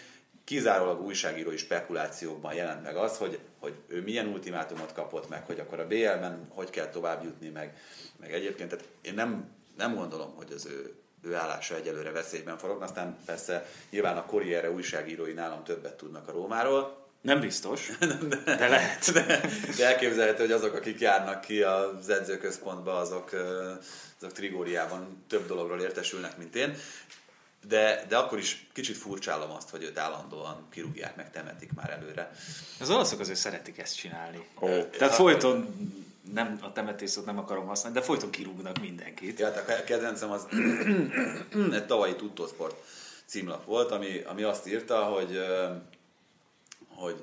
[0.48, 5.80] Kizárólag újságírói spekulációkban jelent meg az, hogy, hogy ő milyen ultimátumot kapott meg, hogy akkor
[5.80, 7.78] a BL-ben hogy kell tovább jutni, meg,
[8.20, 8.70] meg egyébként.
[8.70, 12.82] Tehát én nem, nem gondolom, hogy az ő, ő állása egyelőre veszélyben forog.
[12.82, 17.92] Aztán persze nyilván a Corriere újságírói nálam többet tudnak a Rómáról, Nem biztos,
[18.46, 19.12] de lehet.
[19.12, 19.42] de,
[19.78, 23.32] de elképzelhető, hogy azok, akik járnak ki az edzőközpontba, azok,
[24.20, 26.76] azok Trigóriában több dologról értesülnek, mint én.
[27.68, 32.32] De, de akkor is kicsit furcsálom azt, hogy őt állandóan kirúgják, meg temetik már előre.
[32.80, 34.48] Az olaszok azért szeretik ezt csinálni.
[34.62, 34.84] Ó.
[34.84, 35.76] Tehát folyton,
[36.34, 39.40] nem a temetés szót nem akarom használni, de folyton kirúgnak mindenkit.
[39.40, 40.48] Ja, tehát a kedvencem az
[41.74, 42.76] egy tavalyi Tuttosport
[43.26, 45.40] címlap volt, ami, ami azt írta, hogy,
[46.88, 47.16] hogy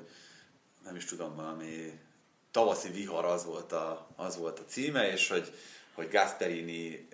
[0.83, 1.99] nem is tudom, valami
[2.51, 5.53] tavaszi vihar az volt a, az volt a címe, és hogy,
[5.93, 7.07] hogy Gasperini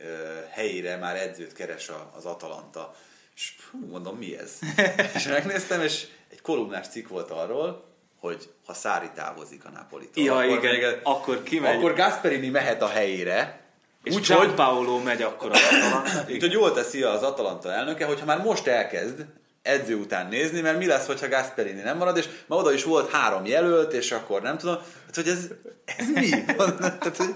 [0.50, 2.96] helyére már edzőt keres a, az Atalanta.
[3.36, 4.52] És hú, mondom, mi ez?
[5.15, 7.86] és megnéztem, és egy kolumnás cikk volt arról,
[8.20, 11.76] hogy ha Szári távozik a Napolitól, Ja, akkor, igen, még- akkor kimegy.
[11.76, 13.60] akkor Gasperini mehet a helyére,
[14.04, 16.30] És úgyhogy Gianpaolo megy akkor a Atalantát.
[16.34, 19.26] Úgyhogy jól teszi az Atalanta elnöke, hogyha már most elkezd
[19.62, 23.12] edző után nézni, mert mi lesz, hogyha Gasperini nem marad, és ma oda is volt
[23.12, 25.48] három jelölt, és akkor nem tudom, hát, hogy ez,
[25.86, 26.30] ez mi?
[26.48, 27.36] Tehát, hogy,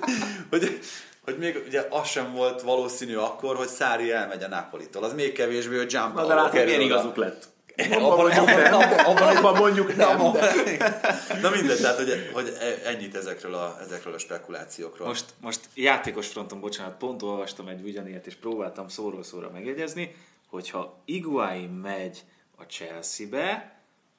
[0.50, 0.80] hogy,
[1.26, 5.04] hogy, még ugye az sem volt valószínű akkor, hogy Szári elmegy a Napolitól.
[5.04, 7.54] Az még kevésbé, hogy Na Gianpaolo de látod, milyen igazuk lett.
[7.78, 11.02] Abban, abban, abban, abban, Abban mondjuk nem, abban, de...
[11.42, 15.08] Na mindegy, tehát hogy, hogy ennyit ezekről a, ezekről a spekulációkról.
[15.08, 20.16] Most, most játékos fronton, bocsánat, pont olvastam egy ugyanilyet, és próbáltam szóról szóra megjegyezni,
[20.50, 22.24] hogyha Iguain megy
[22.58, 23.76] a Chelsea-be,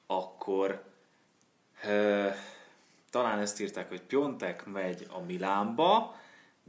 [0.07, 0.83] akkor
[1.87, 2.27] ö,
[3.11, 6.15] talán ezt írták, hogy Piontek megy a Milánba,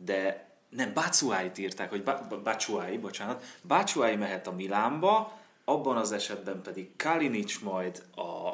[0.05, 2.03] de nem, Batshuayi-t írták, hogy
[2.43, 8.49] Batshuayi, bocsánat, Batshuayi mehet a Milánba, abban az esetben pedig Kalinic majd a,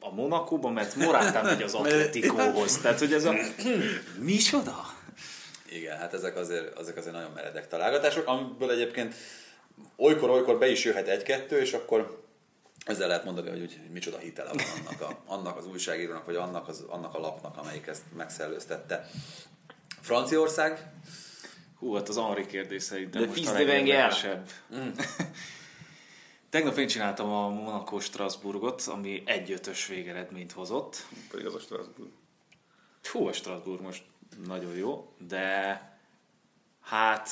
[0.00, 2.78] a Monakóba, mert Morata megy az Atletikóhoz.
[2.78, 3.34] Tehát, hogy ez a...
[4.18, 4.94] Micsoda?
[5.68, 9.14] Igen, hát ezek azért, ezek azért nagyon meredek találgatások, amiből egyébként
[9.96, 12.22] olykor-olykor be is jöhet egy-kettő, és akkor
[12.84, 16.68] ezzel lehet mondani, hogy, hogy micsoda hitele van annak, a, annak az újságírónak, vagy annak,
[16.68, 19.08] az, annak a lapnak, amelyik ezt megszellőztette.
[20.04, 20.92] Franciaország,
[21.78, 23.66] Hú, hát az Henri kérdés szerintem De most a Wenger.
[23.66, 24.48] legérdekesebb.
[26.50, 31.06] Tegnap én csináltam a Monaco Strasbourgot, ami egy ötös végeredményt hozott.
[31.30, 32.10] Pedig az a Strasbourg.
[33.02, 34.04] Hú, a Strasbourg most
[34.46, 35.80] nagyon jó, de
[36.80, 37.28] hát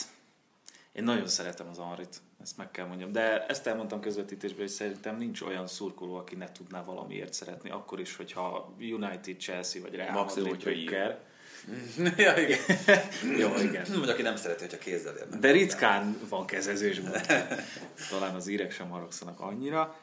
[0.92, 3.12] én nagyon szeretem az Henrit, ezt meg kell mondjam.
[3.12, 8.00] De ezt elmondtam közvetítésben, hogy szerintem nincs olyan szurkoló, aki ne tudná valamiért szeretni, akkor
[8.00, 11.30] is, hogyha United, Chelsea vagy Real Maximum, Madrid hogyha.
[12.16, 12.58] ja, igen.
[13.40, 13.86] Jó, igen.
[13.98, 15.40] vagy aki nem szereti, hogyha kézzel érnek.
[15.40, 17.22] De ritkán van kezezésben.
[18.10, 19.96] Talán az írek sem haragszanak annyira.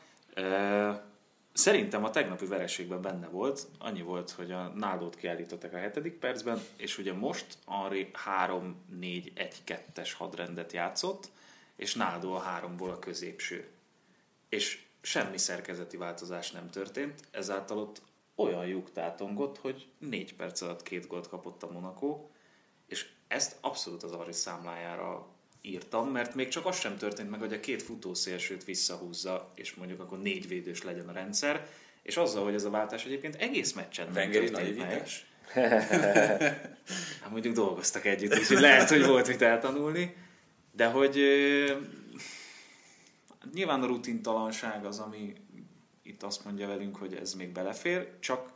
[1.53, 3.67] Szerintem a tegnapi vereségben benne volt.
[3.79, 8.11] Annyi volt, hogy a Nádót kiállították a hetedik percben, és ugye most Henri
[9.01, 11.29] 3-4-1-2-es hadrendet játszott,
[11.75, 13.67] és Nádó a háromból a középső.
[14.49, 18.01] És semmi szerkezeti változás nem történt, ezáltal ott
[18.39, 22.27] olyan lyuk tátongott, hogy négy perc alatt két gólt kapott a Monaco,
[22.87, 25.27] és ezt abszolút az Arri számlájára
[25.61, 29.99] írtam, mert még csak az sem történt meg, hogy a két futószélsőt visszahúzza, és mondjuk
[29.99, 31.67] akkor négy védős legyen a rendszer,
[32.03, 35.25] és azzal, hogy ez a váltás egyébként egész meccsen nem Vengeri naivitás?
[37.21, 40.15] Hát mondjuk dolgoztak együtt, úgyhogy lehet, hogy volt mit eltanulni,
[40.71, 41.19] de hogy
[43.53, 45.33] nyilván a rutintalanság az, ami
[46.19, 48.49] itt azt mondja velünk, hogy ez még belefér, csak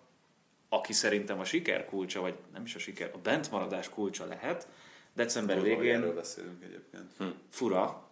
[0.70, 4.68] aki szerintem a siker kulcsa, vagy nem is a siker, a bentmaradás kulcsa lehet,
[5.14, 7.12] december Erről végén beszélünk egyébként.
[7.50, 8.08] fura.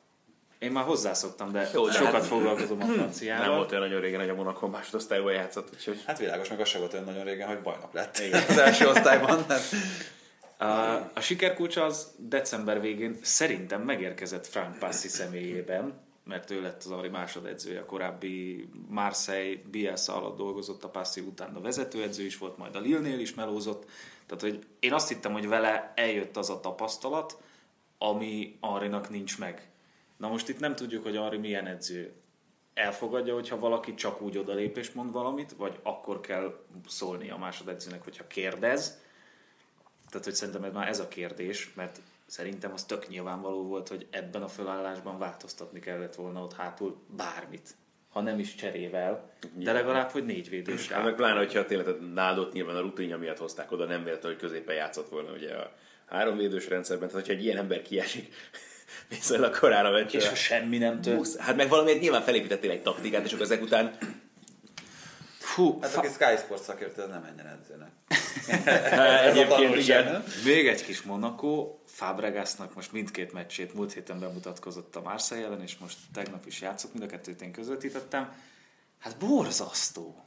[0.60, 3.46] Én már hozzászoktam, de Jó, de sokat hát- foglalkozom a franciával.
[3.48, 6.04] Nem volt olyan nagyon régen, hogy a Monaco másodosztályban játszott, úgyhogy...
[6.06, 9.46] Hát világos, meg az se volt olyan nagyon régen, hogy bajnok lett az első osztályban.
[9.48, 9.62] Hát,
[10.58, 16.92] A, a sikerkulcsa az december végén szerintem megérkezett Frank Passi személyében, mert ő lett az
[16.92, 22.58] Ari másodedzője, a korábbi Marseille Bielsa alatt dolgozott, a Passi után a vezetőedző is volt,
[22.58, 23.90] majd a Lille-nél is melózott.
[24.26, 27.42] Tehát, hogy én azt hittem, hogy vele eljött az a tapasztalat,
[27.98, 29.70] ami Arinak nincs meg.
[30.18, 32.14] Na most itt nem tudjuk, hogy Ari milyen edző.
[32.74, 38.28] Elfogadja, hogyha valaki csak úgy odalép mond valamit, vagy akkor kell szólni a másodedzőnek, hogyha
[38.28, 39.00] kérdez.
[40.10, 44.08] Tehát, hogy szerintem ez már ez a kérdés, mert szerintem az tök nyilvánvaló volt, hogy
[44.10, 47.76] ebben a fölállásban változtatni kellett volna ott hátul bármit.
[48.10, 52.54] Ha nem is cserével, de legalább, hogy négy védős Hát meg pláne, hogyha tényleg nádot
[52.54, 55.72] nyilván a rutinja miatt hozták oda, nem véletlen, hogy középen játszott volna ugye a
[56.06, 58.34] három védős rendszerben, tehát hogyha egy ilyen ember kiesik
[59.10, 60.20] viszonylag korán a meccsre.
[60.20, 61.36] És ha semmi nem tört.
[61.36, 63.98] Hát meg valamiért nyilván felépítettél egy taktikát, és akkor ezek után
[65.54, 67.92] Fú, Hát aki Sky Sports szakértő, az nem menjen edzőnek.
[69.30, 70.24] egyébként igen.
[70.46, 75.78] Még egy kis Monaco, Fabregasnak most mindkét meccsét múlt héten bemutatkozott a Marseille ellen, és
[75.78, 78.34] most tegnap is játszott, mind a kettőt én közvetítettem.
[79.00, 80.26] Hát borzasztó.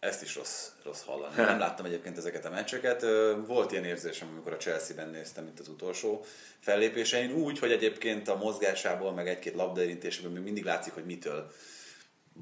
[0.00, 1.34] Ezt is rossz, rossz hallani.
[1.36, 3.04] Nem láttam egyébként ezeket a meccseket.
[3.46, 6.24] Volt ilyen érzésem, amikor a Chelsea-ben néztem itt az utolsó
[6.58, 11.52] fellépésein, úgy, hogy egyébként a mozgásából, meg egy-két labdaérintéséből még mindig látszik, hogy mitől.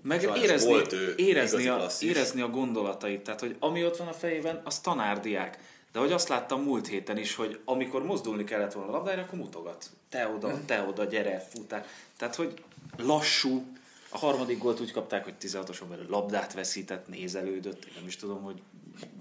[0.02, 4.08] Meg Sajnos érezni, volt ő érezni, a, érezni a gondolatait, tehát hogy ami ott van
[4.08, 5.58] a fejében, az tanárdiák.
[5.92, 9.38] De hogy azt láttam múlt héten is, hogy amikor mozdulni kellett volna a labdára, akkor
[9.38, 9.90] mutogat.
[10.08, 11.86] Te oda, te oda, gyere, futál.
[12.16, 12.62] Tehát, hogy
[12.96, 13.64] lassú.
[14.12, 17.84] A harmadik gólt úgy kapták, hogy 16-oson belül labdát veszített, nézelődött.
[17.84, 18.62] Én nem is tudom, hogy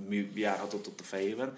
[0.08, 1.58] mi járhatott ott a fejében.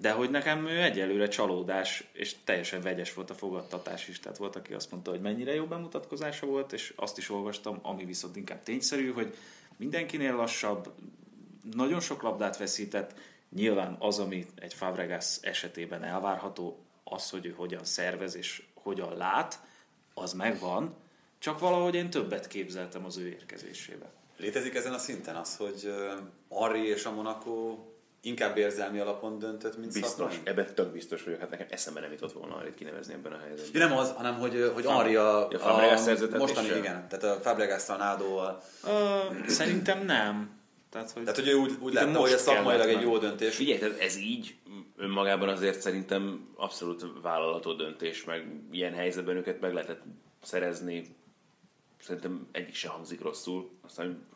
[0.00, 4.20] De hogy nekem ő egyelőre csalódás, és teljesen vegyes volt a fogadtatás is.
[4.20, 8.04] Tehát volt, aki azt mondta, hogy mennyire jó bemutatkozása volt, és azt is olvastam, ami
[8.04, 9.34] viszont inkább tényszerű, hogy
[9.76, 10.92] mindenkinél lassabb,
[11.74, 13.14] nagyon sok labdát veszített,
[13.54, 19.60] nyilván az, ami egy Fabregas esetében elvárható, az, hogy ő hogyan szervez és hogyan lát,
[20.14, 20.94] az megvan,
[21.38, 24.10] csak valahogy én többet képzeltem az ő érkezésébe.
[24.36, 25.92] Létezik ezen a szinten az, hogy
[26.50, 27.78] Henri és a Monaco
[28.22, 30.38] inkább érzelmi alapon döntött, mint biztos, szakmai?
[30.44, 33.80] ebben tök biztos vagyok, hát nekem eszembe nem jutott volna arra kinevezni ebben a helyzetben.
[33.80, 37.40] Ja, nem az, hanem hogy, hogy Henri a, Ja, Fabregas a mostani, igen, tehát a
[37.40, 38.62] Fabregas Nádóval.
[39.46, 40.58] Szerintem nem.
[40.90, 43.54] Tehát, hogy Tehát, hogy ő úgy, úgy látta, hogy ez szakmailag egy jó döntés.
[43.56, 44.56] Figyelj, tehát ez így
[44.96, 50.02] önmagában azért szerintem abszolút vállalató döntés, meg ilyen helyzetben őket meg lehetett
[50.42, 51.16] szerezni.
[52.02, 53.70] Szerintem egyik se hangzik rosszul.
[53.82, 54.26] Aztán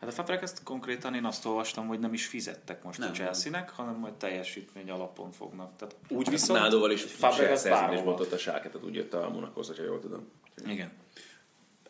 [0.00, 3.12] Hát a fabregas konkrétan én azt olvastam, hogy nem is fizettek most nem, a.
[3.12, 5.76] Chelsea-nek, hanem majd teljesítmény alapon fognak.
[5.76, 9.28] Tehát úgy viszont Nádóval is Fabregas szerződés volt ott a sáket, tehát úgy jött a
[9.28, 10.30] Monakhoz, hogyha jól tudom.
[10.66, 10.92] Igen.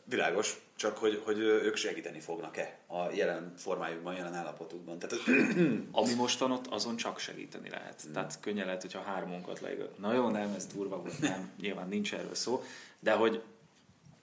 [0.04, 4.98] Világos, csak hogy, hogy ők segíteni fognak-e a jelen formájukban, jelen állapotukban.
[4.98, 5.16] Tehát
[6.00, 8.02] Ami most van ott, azon csak segíteni lehet.
[8.12, 9.98] Tehát könnyen lehet, hogyha hármunkat leigott.
[9.98, 12.62] Na jó, nem, ez durva volt, nem, nyilván nincs erről szó.
[13.00, 13.42] De hogy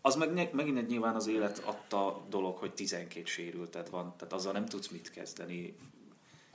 [0.05, 4.53] az meg, megint egy nyilván az élet adta dolog, hogy 12 sérülted van, tehát azzal
[4.53, 5.75] nem tudsz mit kezdeni.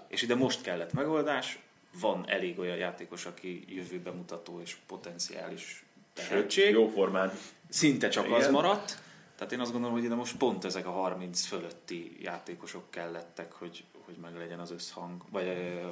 [0.08, 1.58] És ide most kellett megoldás,
[2.00, 6.70] van elég olyan játékos, aki jövőbe mutató és potenciális tehetség.
[6.70, 7.32] Jó formán.
[7.68, 8.40] Szinte csak Igen.
[8.40, 8.98] az maradt.
[9.36, 13.84] Tehát én azt gondolom, hogy ide most pont ezek a 30 fölötti játékosok kellettek, hogy,
[14.04, 15.88] hogy meg legyen az összhang, vagy ö,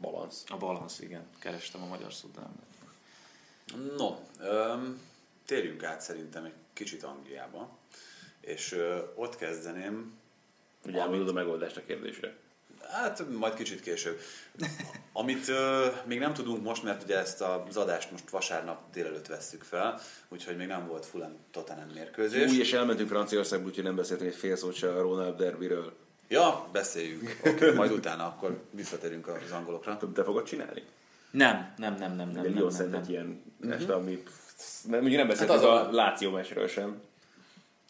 [0.00, 0.44] Balansz.
[0.48, 1.26] a balansz, igen.
[1.38, 2.70] Kerestem a magyar szót, de nem lett.
[3.98, 5.10] No, öm,
[5.46, 7.78] térjünk át szerintem egy kicsit Angliába,
[8.40, 10.20] és ö, ott kezdeném,
[10.86, 12.36] Ugye elmondod a megoldást a kérdésre.
[12.90, 14.18] hát majd kicsit később.
[15.12, 19.62] Amit ö, még nem tudunk most, mert ugye ezt az adást most vasárnap délelőtt vesszük
[19.62, 22.50] fel, úgyhogy még nem volt Fulham Tottenham mérkőzés.
[22.50, 25.92] Úgy, és elmentünk Franciaországba, úgyhogy nem beszéltünk egy fél szót se a Ronald Derbyről.
[26.28, 27.36] Ja, beszéljünk.
[27.54, 29.98] Okay, majd utána akkor visszatérünk az angolokra.
[30.14, 30.82] Te fogod csinálni?
[31.30, 33.04] Nem, nem, nem, nem, nem, nem, jó nem, nem.
[33.08, 34.22] ilyen este, ami...
[34.90, 37.00] Ugye nem beszéltünk Hát az a a- Láció meccsről sem.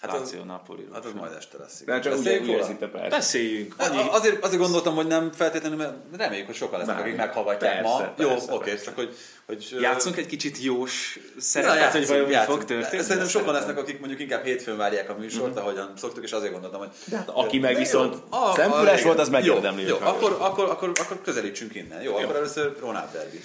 [0.03, 0.95] Hát az, Láció Napoliról.
[0.95, 1.83] hát az majd este lesz.
[1.85, 2.59] De csak úgy róla?
[2.59, 3.09] érzitte persze.
[3.09, 3.75] Beszéljünk.
[3.79, 7.89] Hát, azért, azért gondoltam, hogy nem feltétlenül, mert reméljük, hogy sokan lesznek, akik meghallgatják Persze,
[7.89, 8.13] ma.
[8.17, 8.85] Jó, persze, oké, persze.
[8.85, 9.17] csak hogy...
[9.47, 12.59] hogy játszunk egy kicsit jós szerepet, hogy vajon mi játszunk.
[12.59, 13.03] fog történni.
[13.03, 16.81] Szerintem sokan lesznek, akik mondjuk inkább hétfőn várják a műsort, ahogyan szoktuk, és azért gondoltam,
[16.81, 16.91] hogy...
[17.05, 18.53] De hát aki meg viszont jó.
[18.55, 19.87] Szemfüles volt, az Jó, megérdemli.
[19.87, 22.03] Jó, akkor, akkor, akkor, akkor közelítsünk innen.
[22.03, 23.41] Jó, akkor először Ronald Derby.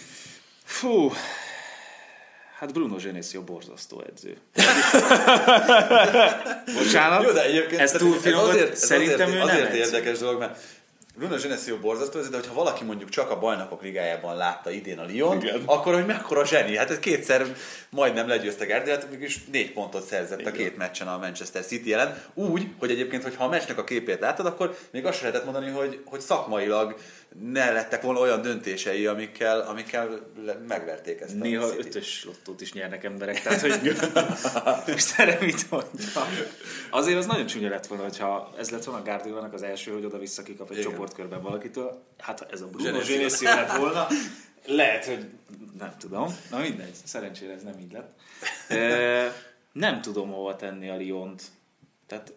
[0.63, 1.11] Fú,
[2.59, 4.37] hát Bruno Genesio borzasztó edző.
[6.77, 9.77] Bocsánat, Jó, de egyébként ez túl finom azért, ez Szerintem azért, ő azért nem edző.
[9.77, 10.59] érdekes dolog, mert
[11.17, 15.43] Bruno Genesio borzasztó, de hogyha valaki mondjuk csak a bajnokok ligájában látta idén a Lyon,
[15.65, 16.77] akkor hogy mekkora zseni.
[16.77, 17.45] Hát ez kétszer
[17.89, 20.53] majdnem legyőzte Guardiolát, mégis négy pontot szerzett Igen.
[20.53, 22.21] a két meccsen a Manchester City ellen.
[22.33, 26.01] Úgy, hogy egyébként, hogyha a meccsnek a képét láttad, akkor még azt lehetett mondani, hogy,
[26.05, 26.95] hogy szakmailag
[27.41, 30.31] ne lettek volna olyan döntései, amikkel, amikkel
[30.67, 33.97] megverték ezt Néha a ötös lottót is nyernek emberek, tehát hogy
[34.93, 36.23] most erre mit mondjam.
[36.89, 40.05] Azért az nagyon csúnya lett volna, hogyha ez lett volna a Guardiolanak az első, hogy
[40.05, 40.91] oda-vissza kikap egy Igen.
[40.91, 42.03] csoportkörben valakitől.
[42.17, 44.07] Hát ez a Bruno Genesio lett volna,
[44.67, 45.29] lehet, hogy
[45.77, 46.35] nem tudom.
[46.49, 48.19] Na mindegy, szerencsére ez nem így lett.
[48.67, 49.33] E,
[49.71, 51.43] nem tudom hova tenni a Lyont.
[52.05, 52.33] Tehát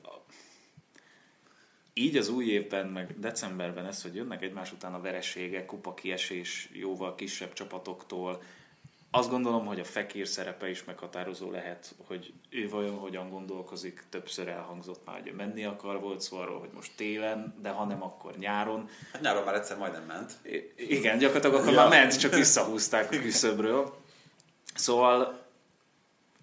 [1.94, 6.68] így az új évben, meg decemberben ez, hogy jönnek egymás után a vereségek, kupa kiesés
[6.72, 8.42] jóval kisebb csapatoktól,
[9.10, 14.48] azt gondolom, hogy a Fekir szerepe is meghatározó lehet, hogy ő vajon hogyan gondolkozik, többször
[14.48, 18.36] elhangzott már, hogy menni akar, volt szó arról, hogy most télen, de ha nem, akkor
[18.36, 18.88] nyáron.
[19.12, 20.32] Hát nyáron már egyszer majdnem ment.
[20.42, 21.78] I- igen, gyakorlatilag akkor ja.
[21.78, 23.94] már ment, csak visszahúzták a küszöbről.
[24.74, 25.46] Szóval,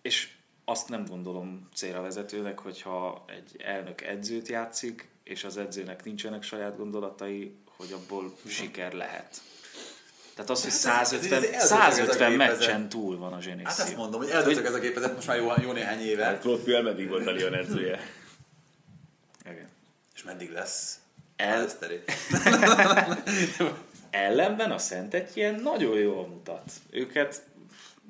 [0.02, 6.44] és azt nem gondolom célra vezetőnek, hogyha egy elnök edzőt játszik, és az edzőnek nincsenek
[6.44, 9.42] saját gondolatai, hogy abból siker lehet.
[10.38, 13.64] Tehát az, hogy 150, ez, ez, ez 150 meccsen túl van a Genesio.
[13.64, 16.24] Hát ezt mondom, hogy eldöntök ez a gépezet most már jó, jó néhány éve.
[16.24, 18.00] Hát Claude Puel meddig volt a Lyon edzője?
[19.46, 19.68] Igen.
[20.16, 21.00] És meddig lesz?
[21.36, 21.68] El...
[24.10, 26.72] Ellenben a Szent ilyen nagyon jól mutat.
[26.90, 27.42] Őket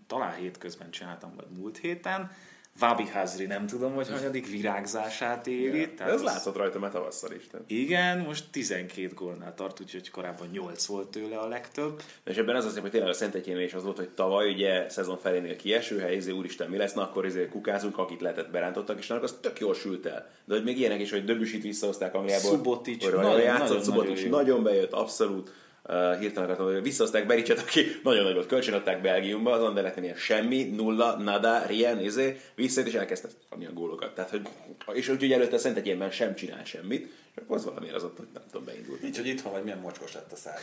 [0.07, 2.31] talán hétközben csináltam, vagy múlt héten,
[2.79, 5.77] Vábi Hazri nem tudom, hogy hanyadik virágzását éli.
[5.77, 5.93] Yeah.
[5.95, 6.25] Tehát ez az...
[6.25, 7.47] látszott rajta, mert tavasszal is.
[7.47, 7.69] Tehát.
[7.69, 12.01] Igen, most 12 gólnál tart, úgyhogy korábban 8 volt tőle a legtöbb.
[12.25, 15.17] És ebben az az, hogy tényleg a Szentegyénél is az volt, hogy tavaly ugye szezon
[15.17, 19.09] felénél kieső hely, izé, úristen mi lesz, na akkor izé kukázunk, akit lehetett berántottak, és
[19.09, 20.29] annak az tök jól sült el.
[20.45, 22.51] De hogy még ilyenek is, hogy Döbüsit visszahozták Angliából.
[22.51, 25.51] Subotic, nagyon, játszott, nagyon, nagyon, nagyon bejött, abszolút
[25.87, 30.15] uh, hirtelen akartam, hogy visszahozták Bericset, aki nagyon nagy volt, kölcsönadták Belgiumba, az Anderlechten ilyen
[30.15, 34.15] semmi, nulla, nada, rien, izé, visszajött és elkezdte kapni a gólokat.
[34.15, 34.47] Tehát, hogy,
[34.93, 38.17] és úgy, hogy előtte Szent Egyénben sem csinál semmit, és akkor az valamiért az ott,
[38.17, 39.03] hogy nem tudom, beindult.
[39.03, 40.61] Így, hogy itthon vagy milyen mocskos lett a száj.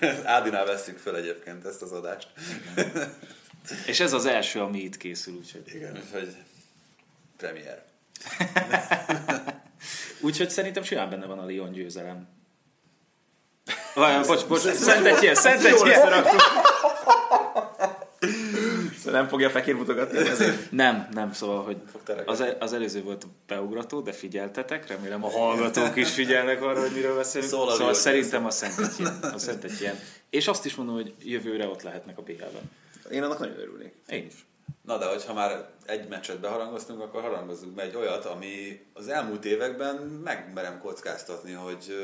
[0.36, 2.28] Ádinál veszünk föl egyébként ezt az adást.
[3.86, 5.62] és ez az első, ami itt készül, úgyhogy...
[5.74, 6.28] Igen, úgyhogy
[7.36, 7.82] premier.
[10.26, 12.28] úgyhogy szerintem simán benne van a Lyon győzelem.
[13.94, 16.24] Vajon, bocs, bocs, szent ilyen, szent ilyen.
[19.12, 20.70] nem fogja fekér mutogatni ezért?
[20.70, 21.76] Nem, nem, szóval, hogy
[22.26, 26.80] az, e- az előző volt a beugrató, de figyeltetek, remélem a hallgatók is figyelnek arra,
[26.80, 27.50] hogy miről beszélünk.
[27.50, 29.18] Szóval, szóval szerintem a Szentegyén.
[29.34, 29.94] A Szentegyén.
[30.30, 32.70] És azt is mondom, hogy jövőre ott lehetnek a BL-ben.
[33.10, 33.94] Én annak nagyon örülnék.
[34.08, 34.46] Én is.
[34.82, 39.44] Na de hogyha már egy meccset beharangoztunk, akkor harangozzunk be egy olyat, ami az elmúlt
[39.44, 41.94] években megmerem kockáztatni, hogy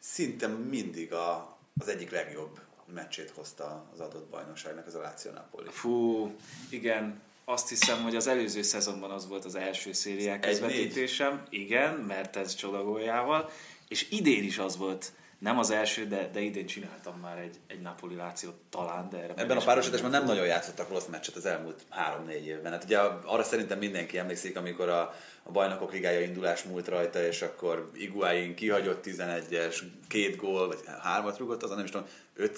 [0.00, 2.60] szinte mindig a, az egyik legjobb
[2.94, 5.68] meccsét hozta az adott bajnokságnak, az a Lazio Napoli.
[5.70, 6.30] Fú,
[6.68, 11.42] igen, azt hiszem, hogy az előző szezonban az volt az első szériák közvetítésem.
[11.48, 13.50] Igen, mert ez csodagójával.
[13.88, 17.80] És idén is az volt, nem az első, de, de idén csináltam már egy, egy
[17.80, 21.82] Napoli Lációt talán, de erre Ebben a párosításban nem nagyon játszottak rossz meccset az elmúlt
[21.88, 22.72] három-négy évben.
[22.72, 27.42] Hát ugye arra szerintem mindenki emlékszik, amikor a a bajnokok ligája indulás múlt rajta, és
[27.42, 29.76] akkor Iguain kihagyott 11-es,
[30.08, 32.06] két gól, vagy hármat rúgott, az nem is tudom,
[32.38, 32.50] 5-2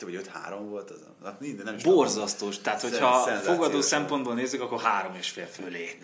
[0.00, 2.62] vagy 5-3 volt, az, az minden, nem is Borzasztós, tudom.
[2.62, 5.98] tehát hogyha fogadó szempontból nézzük, akkor három és fél fölé.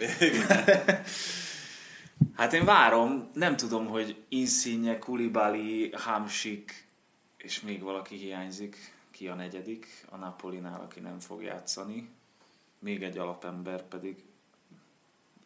[2.33, 6.87] Hát én várom, nem tudom, hogy Insigne, Kulibali, Hamsik,
[7.37, 12.09] és még valaki hiányzik, ki a negyedik, a Napolinál, aki nem fog játszani.
[12.79, 14.25] Még egy alapember pedig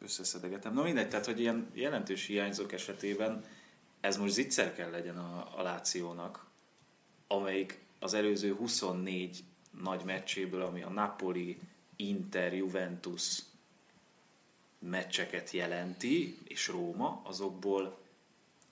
[0.01, 0.73] összeszedegetem.
[0.73, 3.45] No mindegy, tehát hogy ilyen jelentős hiányzók esetében
[4.01, 6.47] ez most zicser kell legyen a, a Lációnak,
[7.27, 9.45] amelyik az előző 24
[9.83, 11.59] nagy meccséből, ami a Napoli,
[11.97, 13.39] Inter, Juventus
[14.79, 17.99] meccseket jelenti, és Róma, azokból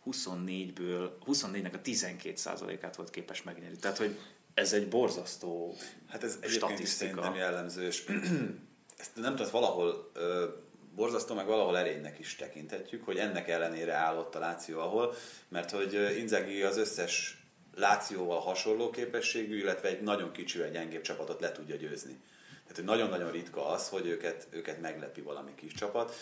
[0.07, 3.77] 24-ből, 24-nek a 12%-át volt képes megnyerni.
[3.77, 4.19] Tehát, hogy
[4.55, 5.77] ez egy borzasztó
[6.09, 8.05] Hát ez egyébként is szerintem jellemző, és
[8.99, 10.49] ezt nem tudom, valahol ö,
[10.95, 15.15] borzasztó, meg valahol erénynek is tekinthetjük, hogy ennek ellenére állott a Láció ahol,
[15.49, 17.41] mert hogy Inzaghi az összes
[17.75, 22.21] Lációval hasonló képességű, illetve egy nagyon kicsivel gyengébb csapatot le tudja győzni.
[22.67, 26.15] Tehát, nagyon-nagyon ritka az, hogy őket, őket meglepi valami kis csapat,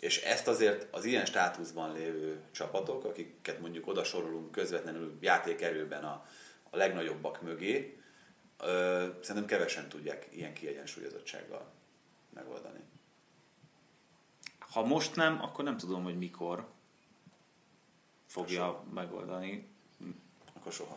[0.00, 6.26] és ezt azért az ilyen státuszban lévő csapatok, akiket mondjuk oda sorolunk közvetlenül játékerőben a,
[6.70, 8.00] a legnagyobbak mögé,
[8.58, 11.72] ö, szerintem kevesen tudják ilyen kiegyensúlyozottsággal
[12.34, 12.80] megoldani.
[14.58, 16.66] Ha most nem, akkor nem tudom, hogy mikor.
[18.26, 19.68] fogja megoldani.
[20.54, 20.96] Akkor soha.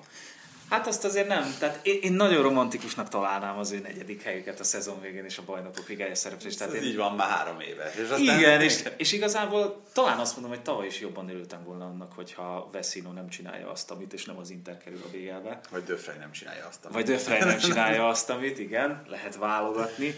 [0.70, 1.56] Hát azt azért nem.
[1.60, 5.44] Tehát én, én nagyon romantikusnak találnám az ő negyedik helyüket a szezon végén és a
[5.46, 6.58] bajnokok ligája szereplést.
[6.58, 7.92] Tehát Ez én, így van már három éve.
[7.96, 11.86] És aztán igen, és, és igazából talán azt mondom, hogy tavaly is jobban örültem volna
[11.86, 15.60] annak, hogyha Veszino nem csinálja azt, amit, és nem az Inter kerül a BL-be.
[15.72, 16.86] Vagy Döfrey nem csinálja azt.
[16.86, 20.16] amit- Vagy Döfrey nem csinálja azt, amit, igen, lehet válogatni.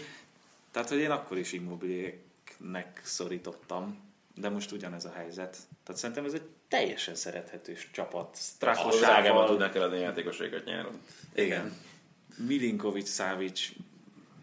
[0.72, 3.98] Tehát, hogy én akkor is immobiliéknek szorítottam,
[4.34, 5.56] de most ugyanez a helyzet.
[5.84, 8.36] Tehát szerintem ez egy teljesen szerethetős csapat.
[8.36, 11.00] Strakosával, tudnak eladni játékosaikat nyáron.
[11.34, 11.76] Igen.
[12.46, 13.68] Milinkovic, Szávics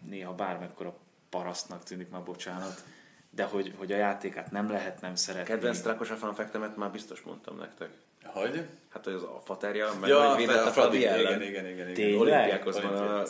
[0.08, 0.96] néha bármekkora
[1.30, 2.84] parasztnak tűnik már, bocsánat,
[3.30, 5.48] de hogy, hogy a játékát nem lehet nem szeretni.
[5.48, 7.88] Kedvenc Trakos fanfektemet már biztos mondtam nektek.
[8.24, 8.66] Hogy?
[8.88, 11.20] Hát, hogy az a faterja, meg Ja, hogy védett a Fradi ellen.
[11.20, 11.94] igen, igen, igen, igen.
[11.94, 12.20] Tényleg?
[12.20, 13.22] Olimpiákozban a.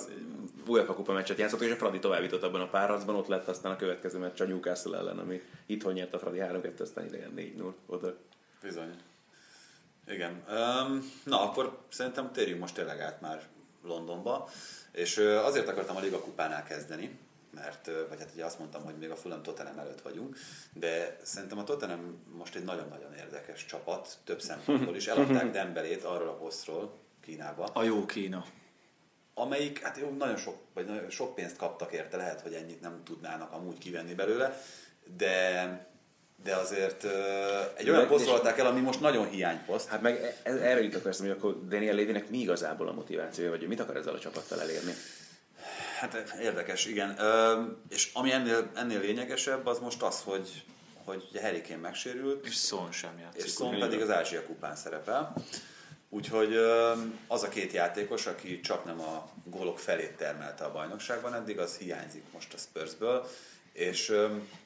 [0.67, 3.77] UEFA kupa meccset játszottak, és a Fradi továbbított abban a párharcban, ott lett aztán a
[3.77, 8.17] következő meccs a Newcastle ellen, ami itthon nyert a Fradi 3-2, aztán idegen 4-0 oda.
[8.63, 8.97] Bizony.
[10.07, 10.45] Igen.
[10.51, 13.43] Um, na, akkor szerintem térjünk most tényleg át már
[13.83, 14.49] Londonba.
[14.93, 17.19] És azért akartam a Liga kupánál kezdeni,
[17.51, 20.37] mert, vagy hát ugye azt mondtam, hogy még a Fulham Tottenham előtt vagyunk,
[20.73, 25.07] de szerintem a Tottenham most egy nagyon-nagyon érdekes csapat, több szempontból is.
[25.07, 28.45] Eladták Dembelét arról a posztról Kínába, A jó Kína.
[29.35, 33.01] amelyik, hát jó, nagyon sok, vagy nagyon sok pénzt kaptak érte, lehet, hogy ennyit nem
[33.05, 34.61] tudnának amúgy kivenni belőle,
[35.17, 35.96] de
[36.45, 39.89] de azért ö, egy olyan adták el, ami most nagyon hiányposzt.
[39.89, 43.51] Hát meg e- e- erre jutok persze, hogy akkor Daniel Lévinek mi igazából a motivációja,
[43.51, 44.93] vagy mit akar ezzel a csapattal elérni?
[45.99, 47.19] Hát érdekes, igen.
[47.19, 50.65] Ö, és ami ennél, ennél lényegesebb, az most az, hogy,
[51.05, 53.45] hogy ugye Harry Kane megsérült, És Son sem játszik.
[53.45, 55.35] és Son pedig az Ázsia kupán szerepel.
[56.09, 56.93] Úgyhogy ö,
[57.27, 61.77] az a két játékos, aki csak nem a gólok felét termelte a bajnokságban eddig, az
[61.77, 63.27] hiányzik most a Spursből.
[63.77, 64.13] És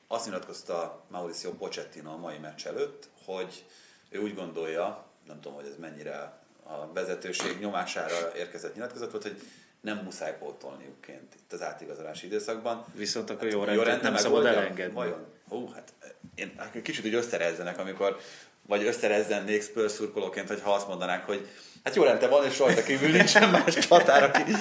[0.07, 3.65] azt nyilatkozta Mauricio Pochettino a mai meccs előtt, hogy
[4.09, 9.43] ő úgy gondolja, nem tudom, hogy ez mennyire a vezetőség nyomására érkezett nyilatkozat volt, hogy
[9.81, 12.85] nem muszáj pótolniukként itt az átigazolási időszakban.
[12.95, 14.95] Viszont akkor jó jó rendet rendet nem szabad elengedni.
[14.95, 15.27] Vajon?
[15.51, 15.93] Ó, hát
[16.35, 18.21] én kicsit úgy összerezzenek, amikor
[18.67, 21.49] vagy összerezzennék Spurs szurkolóként, hogy ha azt mondanák, hogy
[21.85, 24.53] hát jó rende van, és rajta kívül nincsen más csatár, aki,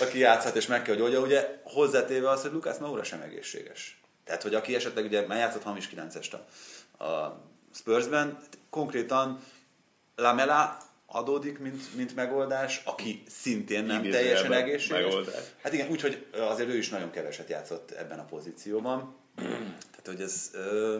[0.00, 1.20] aki játszhat, és meg kell, hogy oldja.
[1.20, 4.00] Ugye hozzátéve az, hogy Lucas Moura sem egészséges.
[4.24, 6.32] Tehát, hogy aki esetleg ugye már játszott hamis 9-est
[6.98, 7.40] a, a
[7.74, 8.38] Spursben,
[8.70, 9.40] konkrétan
[10.16, 15.04] Lamela adódik, mint, mint megoldás, aki szintén nem Idézőjelben teljesen egészséges.
[15.04, 15.42] megoldás.
[15.62, 19.16] Hát igen, úgyhogy azért ő is nagyon keveset játszott ebben a pozícióban.
[19.34, 20.98] Tehát, hogy ez ö,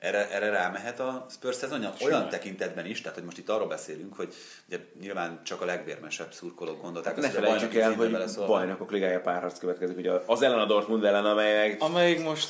[0.00, 4.14] erre, erre rámehet a Spurs szezonja olyan tekintetben is, tehát hogy most itt arról beszélünk,
[4.14, 4.34] hogy
[4.68, 9.20] ugye nyilván csak a legvérmesebb szurkolók gondolták, Ne hogy a felejtsük el, hogy bajnokok ligája
[9.20, 12.48] párharc következik, ugye az ellen a Dortmund ellen, amelyek Amelyik most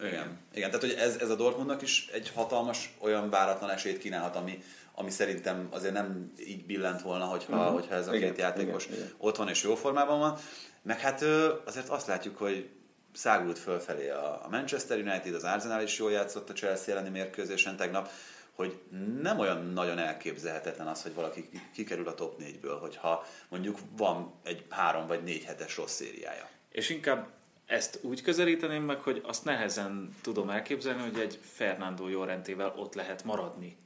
[0.00, 0.38] Igen.
[0.54, 4.62] Igen, tehát hogy ez, ez a Dortmundnak is egy hatalmas, olyan váratlan esélyt kínálhat, ami,
[4.94, 7.74] ami szerintem azért nem így billent volna, hogyha, uh-huh.
[7.74, 9.10] hogyha ez a Igen, két játékos igen, igen.
[9.18, 10.38] ott van és jó formában van.
[10.82, 11.22] Meg hát
[11.64, 12.68] azért azt látjuk, hogy
[13.12, 18.10] szágult fölfelé a Manchester United, az Arsenal is jól játszott a Chelsea elleni mérkőzésen tegnap,
[18.52, 18.80] hogy
[19.20, 24.34] nem olyan nagyon elképzelhetetlen az, hogy valaki ki- kikerül a top 4-ből, hogyha mondjuk van
[24.42, 26.48] egy három vagy négy hetes rossz szériája.
[26.70, 27.28] És inkább
[27.66, 33.24] ezt úgy közelíteném meg, hogy azt nehezen tudom elképzelni, hogy egy Fernando Llorentével ott lehet
[33.24, 33.76] maradni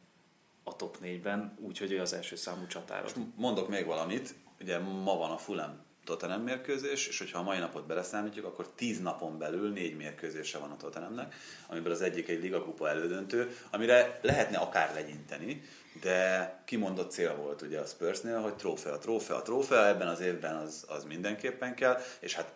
[0.64, 3.12] a top 4-ben, úgyhogy ő az első számú csatáros.
[3.36, 7.86] Mondok még valamit, ugye ma van a Fulham Tottenham mérkőzés, és hogyha a mai napot
[7.86, 11.34] beleszámítjuk, akkor 10 napon belül négy mérkőzése van a Tottenhamnek,
[11.66, 15.62] amiből az egyik egy ligakupa elődöntő, amire lehetne akár legyinteni,
[16.00, 20.84] de kimondott cél volt ugye a Spursnél, hogy trófea, trófea, trófea, ebben az évben az,
[20.88, 22.52] az mindenképpen kell, és hát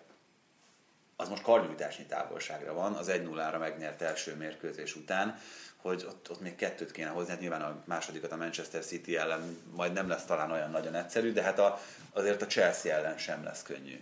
[1.16, 5.38] az most karnyújtásnyi távolságra van, az 1-0-ra megnyert első mérkőzés után,
[5.80, 9.58] hogy ott, ott még kettőt kéne hozni, hát nyilván a másodikat a Manchester City ellen
[9.76, 11.80] majd nem lesz talán olyan nagyon egyszerű, de hát a,
[12.12, 14.00] azért a Chelsea ellen sem lesz könnyű.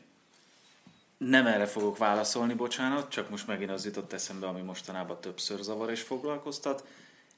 [1.18, 5.90] Nem erre fogok válaszolni, bocsánat, csak most megint az jutott eszembe, ami mostanában többször zavar
[5.90, 6.86] és foglalkoztat.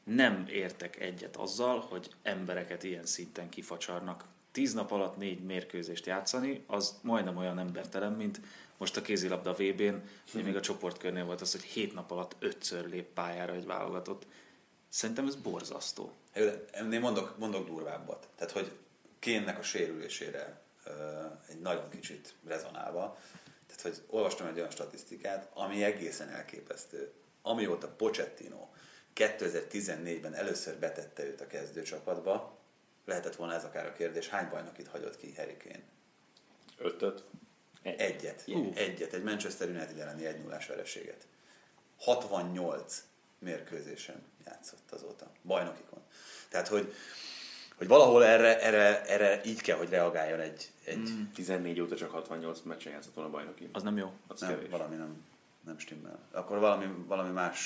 [0.05, 4.24] Nem értek egyet azzal, hogy embereket ilyen szinten kifacsarnak.
[4.53, 8.41] Tíz nap alatt négy mérkőzést játszani, az majdnem olyan embertelen, mint
[8.80, 9.94] most a kézilabda VB-n,
[10.32, 14.26] hogy még a csoportkörnél volt az, hogy hét nap alatt ötször lép pályára egy válogatott.
[14.88, 16.12] Szerintem ez borzasztó.
[16.70, 18.28] Ennél mondok, mondok durvábbat.
[18.36, 18.72] Tehát, hogy
[19.18, 20.60] Kénnek a sérülésére
[21.48, 23.18] egy nagyon kicsit rezonálva,
[23.66, 27.12] tehát, hogy olvastam egy olyan statisztikát, ami egészen elképesztő.
[27.42, 28.68] Amióta Pochettino
[29.14, 32.58] 2014-ben először betette őt a kezdőcsapatba,
[33.04, 35.82] lehetett volna ez akár a kérdés, hány bajnokit hagyott ki Harry Kane?
[36.78, 37.24] ötöt.
[37.82, 38.44] Egyet.
[38.46, 38.72] Ú.
[38.74, 39.12] Egyet.
[39.12, 41.26] Egy Manchester United elleni 1 0 vereséget.
[42.00, 43.04] 68
[43.38, 45.30] mérkőzésen játszott azóta.
[45.42, 45.98] Bajnokikon.
[46.48, 46.94] Tehát, hogy,
[47.76, 50.70] hogy valahol erre, erre, erre így kell, hogy reagáljon egy...
[50.84, 51.22] egy mm.
[51.34, 53.68] 14 óta csak 68 meccsen játszott volna a bajnoki.
[53.72, 54.12] Az nem jó.
[54.26, 54.70] Az nem, kevés.
[54.70, 55.24] valami nem,
[55.64, 56.18] nem stimmel.
[56.32, 57.60] Akkor valami, valami más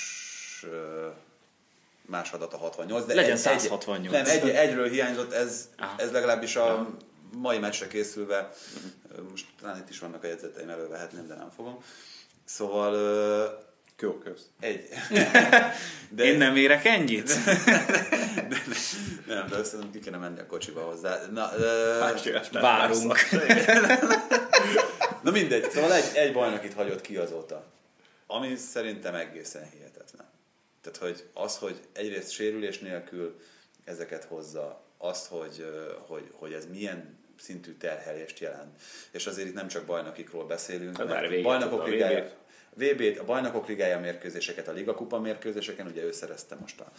[2.05, 3.05] más adat a 68.
[3.05, 4.15] De Legyen egy- 168.
[4.15, 5.95] Egy, nem, egy, egyről hiányzott, ez, Aha.
[5.97, 6.89] ez legalábbis a
[7.31, 8.49] mai meccsre készülve,
[9.29, 11.83] most talán itt is vannak a jegyzeteim, elővehetném, de nem fogom.
[12.45, 12.93] Szóval
[13.99, 14.41] Jó, kösz.
[14.59, 14.87] egy...
[16.09, 17.35] De Én nem érek ennyit?
[19.27, 21.25] nem, de szerintem ki kéne menni a kocsiba hozzá.
[21.31, 21.99] Na, ö,
[22.51, 23.17] Várunk.
[25.23, 27.63] Na mindegy, szóval egy, egy bajnokit hagyott ki azóta.
[28.27, 30.25] Ami szerintem egészen hihetetlen.
[30.81, 33.39] Tehát, hogy az, hogy egyrészt sérülés nélkül
[33.83, 35.65] ezeket hozza, azt, hogy,
[36.07, 38.81] hogy, hogy ez milyen szintű terhelést jelent.
[39.11, 40.97] És azért itt nem csak bajnokikról beszélünk,
[41.27, 42.35] végig bajnokok ligája, VB-t.
[42.75, 46.91] VB-t, a bajnokok ligája mérkőzéseket, a ligakupa mérkőzéseken, ugye ő szerezte most a,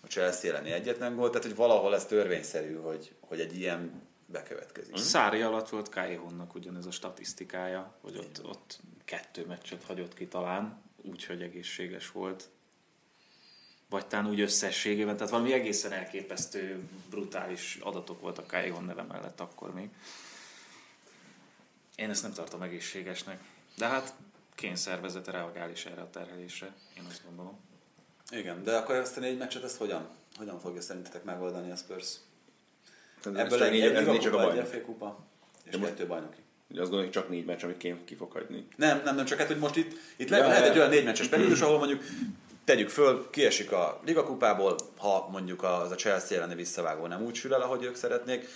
[0.00, 4.96] a Chelsea elleni egyetlen gólt, tehát hogy valahol ez törvényszerű, hogy, hogy egy ilyen bekövetkezik.
[4.96, 10.82] Szári alatt volt Kájéhonnak ugyanez a statisztikája, hogy ott, ott kettő meccset hagyott ki talán,
[10.96, 12.50] úgyhogy egészséges volt.
[13.92, 19.74] Vagy talán úgy összességében, tehát valami egészen elképesztő, brutális adatok voltak Kájéhon neve mellett akkor
[19.74, 19.88] még.
[21.94, 23.38] Én ezt nem tartom egészségesnek.
[23.76, 24.14] De hát
[24.54, 27.58] kényszervezete reagál is erre a terhelésre, én azt gondolom.
[28.30, 30.08] Igen, de akkor ezt a négy meccset, ezt hogyan?
[30.36, 32.14] Hogyan fogja szerintetek megoldani a Spurs?
[33.24, 34.66] Ez Ebből csak egy, négy- egy ez négy csak a egy bajnok.
[34.66, 35.24] FA kupa,
[35.64, 36.36] és most- kettő bajnoki.
[36.70, 38.66] Ugye azt gondolom, hogy csak négy meccs, amit Kén ki fog hagyni.
[38.76, 41.28] Nem, nem, nem, csak hát, hogy most itt, itt Ja, lehet egy olyan négy meccses
[41.28, 42.02] periódus, ahol mondjuk
[42.64, 47.54] tegyük föl, kiesik a ligakupából, ha mondjuk az a Chelsea elleni visszavágó nem úgy sül
[47.54, 48.48] el, ahogy ők szeretnék,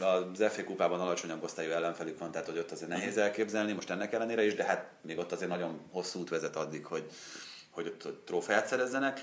[0.00, 4.12] az FA kupában alacsonyabb osztályú ellenfelük van, tehát hogy ott azért nehéz elképzelni, most ennek
[4.12, 7.04] ellenére is, de hát még ott azért nagyon hosszú út vezet addig, hogy,
[7.70, 9.20] hogy ott, ott trófeát szerezzenek.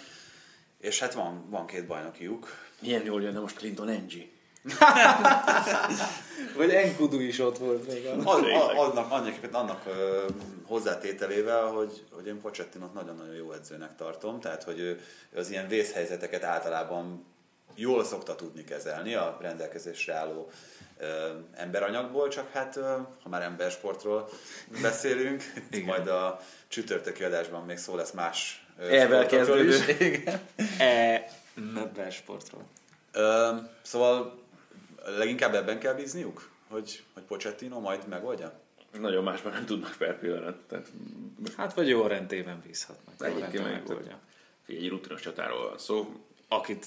[0.78, 2.48] És hát van, van két bajnokiuk,
[2.84, 4.26] Milyen jól jönne most Clinton Angie.
[6.58, 8.06] Vagy Enkudu is ott volt még.
[8.06, 10.26] Az, a, annak, annak, annak ö,
[10.66, 15.00] hozzátételével, hogy, hogy én Pochettinot nagyon-nagyon jó edzőnek tartom, tehát hogy ő
[15.36, 17.26] az ilyen vészhelyzeteket általában
[17.76, 20.50] jól szokta tudni kezelni a rendelkezésre álló
[20.98, 24.30] ö, emberanyagból, csak hát ö, ha már embersportról
[24.82, 29.96] beszélünk, itt majd a csütörtöki adásban még szó lesz más E-vel kezdődő.
[30.00, 30.40] Igen.
[30.78, 32.64] E, sportról.
[33.12, 33.50] Ö,
[33.82, 34.43] szóval
[35.06, 38.60] leginkább ebben kell bízniuk, hogy, hogy Pochettino majd megoldja?
[39.00, 40.56] Nagyon másban nem tudnak per pillanat.
[40.68, 40.92] Tehát
[41.58, 43.14] Hát vagy jó rendében bízhatnak.
[43.28, 44.20] Egyébként megoldja.
[44.64, 46.26] figyelj, egy rutinos csatáról van szó.
[46.48, 46.86] Akit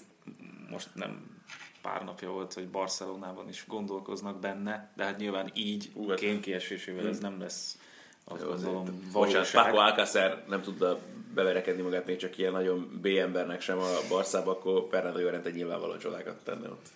[0.70, 1.40] most nem
[1.82, 6.40] pár napja volt, hogy Barcelonában is gondolkoznak benne, de hát nyilván így Hú, hát- Kén
[6.40, 7.78] kiesésével ez nem lesz
[8.24, 9.50] azt Jó, gondolom Bocsánat.
[9.50, 10.98] Paco Alcácer nem tudta
[11.34, 15.98] beverekedni magát még csak ilyen nagyon B embernek sem a Barszába, akkor Fernando Llorente nyilvánvalóan
[15.98, 16.86] csodákat tenne ott.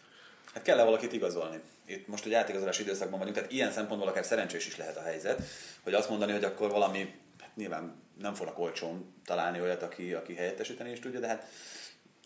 [0.55, 1.61] Hát kell-e valakit igazolni?
[1.86, 5.42] Itt most egy átigazolási időszakban vagyunk, tehát ilyen szempontból akár szerencsés is lehet a helyzet,
[5.82, 10.34] hogy azt mondani, hogy akkor valami, hát nyilván nem fognak olcsón találni olyat, aki, aki
[10.34, 11.46] helyettesíteni is tudja, de hát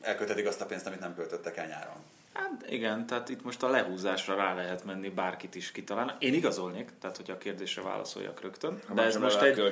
[0.00, 2.04] elköltetik azt a pénzt, amit nem költöttek el nyáron.
[2.34, 6.12] Hát igen, tehát itt most a lehúzásra rá lehet menni, bárkit is kitalálni.
[6.18, 9.62] Én igazolnék, tehát hogyha a kérdésre válaszoljak rögtön, de ez most egy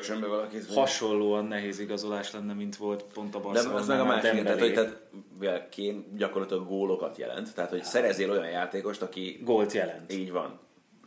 [0.74, 3.78] hasonlóan nehéz igazolás lenne, mint volt pont a De Barcelona.
[3.78, 5.00] az meg a másik, tehát, hogy tehát,
[5.38, 10.12] mivel Kén gyakorlatilag gólokat jelent, tehát hogy szerezzél olyan játékost, aki Gólt jelent.
[10.12, 10.60] így van.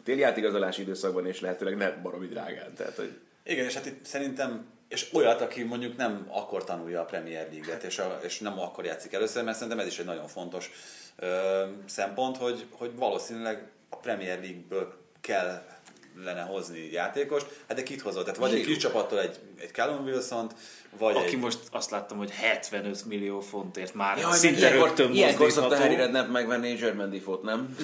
[0.04, 2.74] Téli átigazolási időszakban és lehetőleg ne baromi drágán.
[2.74, 7.06] Tehát, hogy Igen, és hát itt szerintem, és olyat, aki mondjuk nem akkor tanulja a
[7.06, 10.28] Premier League-et, és, a, és nem akkor játszik először, mert szerintem ez is egy nagyon
[10.28, 10.72] fontos
[11.16, 18.24] ö, szempont, hogy, hogy valószínűleg a Premier League-ből kellene hozni játékost, hát de kit hozott?
[18.24, 18.74] Tehát vagy egy Giroud.
[18.74, 20.54] kis csapattól egy, egy Callum Wilson-t,
[21.00, 21.40] vagy Aki egy...
[21.40, 25.78] most azt láttam, hogy 75 millió fontért már Jaj, szinte rögtön ilyenkor szokta.
[25.78, 27.76] Harry Redknapp megvenni German Defoe-t, nem?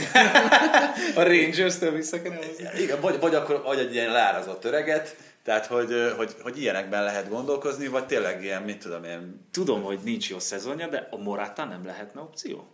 [1.15, 2.39] A Rangers-től vissza kell.
[2.77, 7.29] Igen, vagy, vagy akkor vagy egy ilyen leárazott öreget, tehát hogy, hogy, hogy ilyenekben lehet
[7.29, 11.65] gondolkozni, vagy tényleg ilyen, mit tudom én, Tudom, hogy nincs jó szezonja, de a Morata
[11.65, 12.67] nem lehetne opció?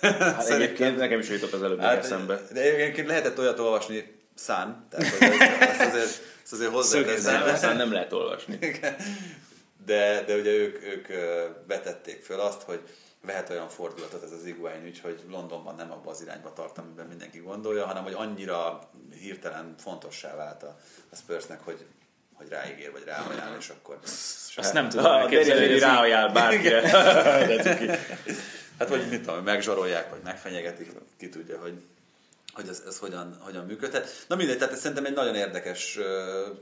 [0.00, 2.40] Hát egyébként nekem is jutott az előbb hát, eszembe.
[2.52, 5.20] De egyébként lehetett olyat olvasni szán, tehát
[5.70, 7.76] ezt, azért, ezt azért hozzáteszem.
[7.76, 8.58] Nem lehet olvasni.
[9.86, 11.06] De, de ugye ők, ők
[11.66, 12.80] vetették föl azt, hogy
[13.26, 17.06] vehet olyan fordulatot ez az Iguain ügy, hogy Londonban nem abba az irányba tart, amiben
[17.06, 18.88] mindenki gondolja, hanem hogy annyira
[19.20, 20.76] hirtelen fontossá vált a,
[21.10, 21.84] a Spursnek, hogy,
[22.32, 23.98] hogy ráígér, vagy ráajánl, és akkor...
[24.56, 26.80] Azt nem tudom a elképzelni, hogy ráajánl bárkire.
[28.78, 31.82] Hát vagy mit tudom, megzsarolják, vagy megfenyegetik, ki tudja, hogy
[32.54, 34.24] hogy ez, ez hogyan, hogyan működhet.
[34.28, 36.04] Na mindegy, tehát ez szerintem egy nagyon érdekes uh,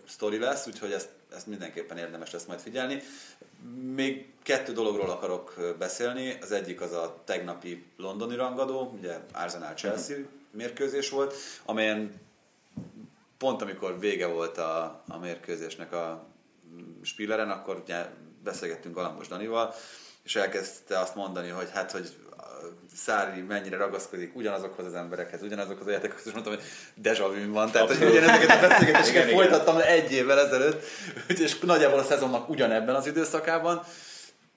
[0.09, 3.03] sztori lesz, úgyhogy ezt, ezt mindenképpen érdemes lesz majd figyelni.
[3.95, 6.39] Még kettő dologról akarok beszélni.
[6.41, 10.17] Az egyik az a tegnapi londoni rangadó, ugye Arsenal-Chelsea
[10.51, 11.35] mérkőzés volt,
[11.65, 12.21] amelyen
[13.39, 16.27] pont amikor vége volt a, a mérkőzésnek a
[17.03, 18.07] Spilleren, akkor ugye
[18.45, 19.75] beszélgettünk Galambos Danival,
[20.25, 22.13] és elkezdte azt mondani, hogy hát, hogy
[22.97, 26.63] Szári mennyire ragaszkodik ugyanazokhoz az emberekhez, ugyanazokhoz a játékokhoz, és mondtam, hogy
[26.95, 30.85] deja vu van, tehát hogy ugyanezeket a beszélgetéseket folytattam le egy évvel ezelőtt,
[31.29, 33.83] és nagyjából a szezonnak ugyanebben az időszakában.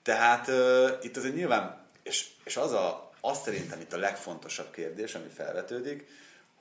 [0.02, 5.14] Tehát uh, itt azért nyilván, és, és az, a, az szerintem itt a legfontosabb kérdés,
[5.14, 6.06] ami felvetődik,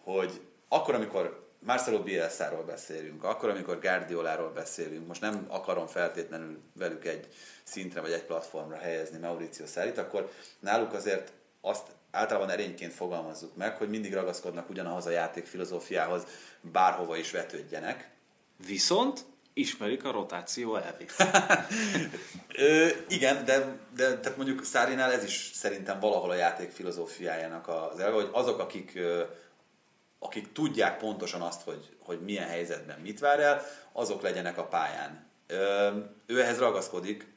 [0.03, 7.05] hogy akkor, amikor Marcelo Bielsa-ról beszélünk, akkor, amikor Guardioláról beszélünk, most nem akarom feltétlenül velük
[7.05, 7.27] egy
[7.63, 13.77] szintre vagy egy platformra helyezni Mauricio Szárit, akkor náluk azért azt általában erényként fogalmazzuk meg,
[13.77, 16.23] hogy mindig ragaszkodnak ugyanahoz a játék filozófiához,
[16.61, 18.09] bárhova is vetődjenek.
[18.67, 21.13] Viszont ismerik a rotáció elvét.
[22.57, 27.99] Ö, igen, de, de tehát mondjuk Szárinál ez is szerintem valahol a játék filozófiájának az
[27.99, 28.99] elve, hogy azok, akik,
[30.25, 35.25] akik tudják pontosan azt, hogy, hogy milyen helyzetben mit vár el, azok legyenek a pályán.
[35.47, 37.27] Ö, ő ehhez ragaszkodik,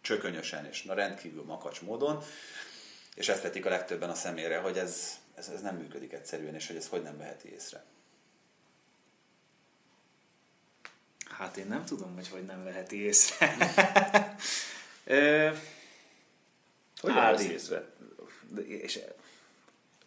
[0.00, 2.22] csökönyösen és na rendkívül makacs módon,
[3.14, 6.66] és ezt vetik a legtöbben a szemére, hogy ez, ez, ez nem működik egyszerűen, és
[6.66, 7.84] hogy ez hogy nem veheti észre.
[11.28, 13.56] Hát én nem tudom, hogy hogy nem veheti észre.
[17.00, 17.84] hogy nem észre?
[18.66, 19.00] És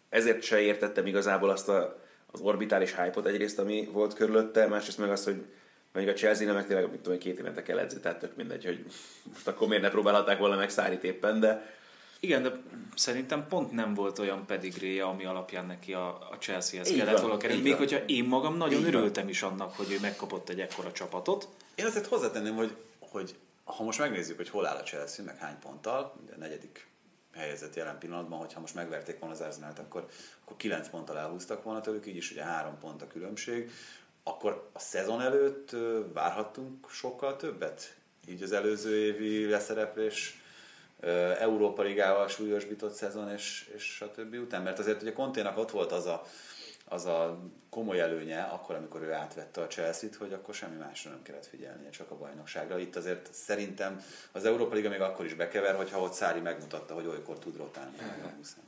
[0.08, 5.10] ezért se értettem igazából azt a, az orbitális hype egyrészt, ami volt körülötte, másrészt meg
[5.10, 5.44] azt, hogy
[5.92, 8.84] mondjuk a Chelsea meg tényleg, mit tudom, két évente kell edzni, tehát tök mindegy, hogy
[9.32, 11.74] most akkor miért ne próbálhatták volna meg Szárit éppen, de
[12.20, 12.62] igen, de
[12.94, 17.36] szerintem pont nem volt olyan pedigréje, ami alapján neki a, a Chelsea-hez így kellett volna
[17.36, 17.62] kerülni.
[17.62, 17.80] Még van.
[17.80, 19.32] hogyha én magam nagyon így örültem van.
[19.32, 21.48] is annak, hogy ő megkapott egy ekkora csapatot.
[21.74, 25.58] Én azért hozzátenném, hogy, hogy ha most megnézzük, hogy hol áll a Chelsea, meg hány
[25.58, 26.86] ponttal, ugye a negyedik
[27.36, 30.08] helyzet jelen pillanatban, hogyha most megverték volna az Arsenal-t, akkor,
[30.44, 33.70] akkor 9 ponttal elhúztak volna tőlük, így is ugye 3 pont a különbség
[34.28, 35.76] akkor a szezon előtt
[36.12, 37.94] várhattunk sokkal többet?
[38.28, 40.40] Így az előző évi leszereplés
[41.38, 45.92] Európa Ligával súlyosbított szezon és, és a többi után, mert azért ugye Konténak ott volt
[45.92, 46.26] az a,
[46.88, 47.38] az a
[47.70, 51.90] komoly előnye, akkor, amikor ő átvette a Chelsea-t, hogy akkor semmi másra nem kellett figyelnie,
[51.90, 52.78] csak a bajnokságra.
[52.78, 57.06] Itt azért szerintem az Európa Liga még akkor is bekever, hogyha ott Szári megmutatta, hogy
[57.06, 57.96] olykor tud rotálni.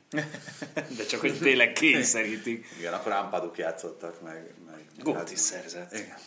[0.97, 2.65] De csak, hogy tényleg kényszerítik.
[2.79, 4.53] Igen, akkor Ámpaduk játszottak, meg...
[4.65, 5.93] meg Gót is szerzett.
[5.93, 6.17] Igen.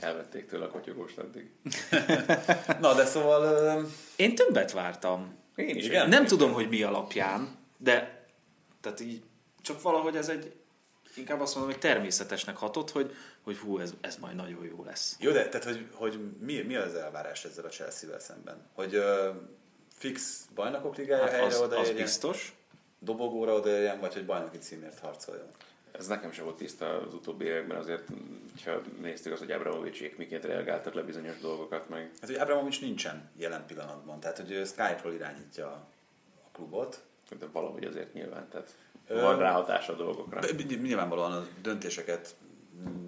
[0.00, 1.50] Elvették tőle a kotyogóst addig.
[2.80, 3.86] Na, de szóval...
[4.16, 5.34] Én többet vártam.
[5.54, 5.84] Én is.
[5.84, 6.08] Igen?
[6.08, 8.24] Nem tudom, hogy mi alapján, de
[8.80, 9.22] tehát így
[9.62, 10.54] csak valahogy ez egy
[11.16, 15.16] inkább azt mondom, hogy természetesnek hatott, hogy, hogy hú, ez, ez majd nagyon jó lesz.
[15.20, 18.66] Jó, de tehát, hogy, hogy mi, mi az elvárás ezzel a Chelsea-vel szemben?
[18.74, 19.34] Hogy uh,
[19.92, 21.94] fix bajnokok ligája hát helyre az, odaérjen?
[21.94, 22.54] Az biztos.
[22.98, 25.48] Dobogóra odaérjen, vagy hogy bajnoki címért harcoljon?
[25.98, 28.08] Ez nekem sem volt tiszta az utóbbi években, azért,
[28.64, 32.10] ha néztük az, hogy Abramovicsék miként reagáltak le bizonyos dolgokat meg.
[32.20, 37.02] Hát, hogy Abramovics nincsen jelen pillanatban, tehát hogy ő Skype-ról irányítja a klubot.
[37.38, 38.74] De valahogy azért nyilván, tehát
[39.08, 40.40] van ráhatása a dolgokra.
[40.82, 42.34] Nyilvánvalóan a döntéseket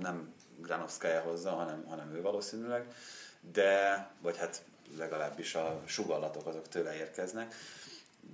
[0.01, 2.95] nem Granovskaya hozza, hanem, hanem ő valószínűleg,
[3.53, 4.65] de, vagy hát
[4.97, 7.55] legalábbis a sugallatok azok tőle érkeznek,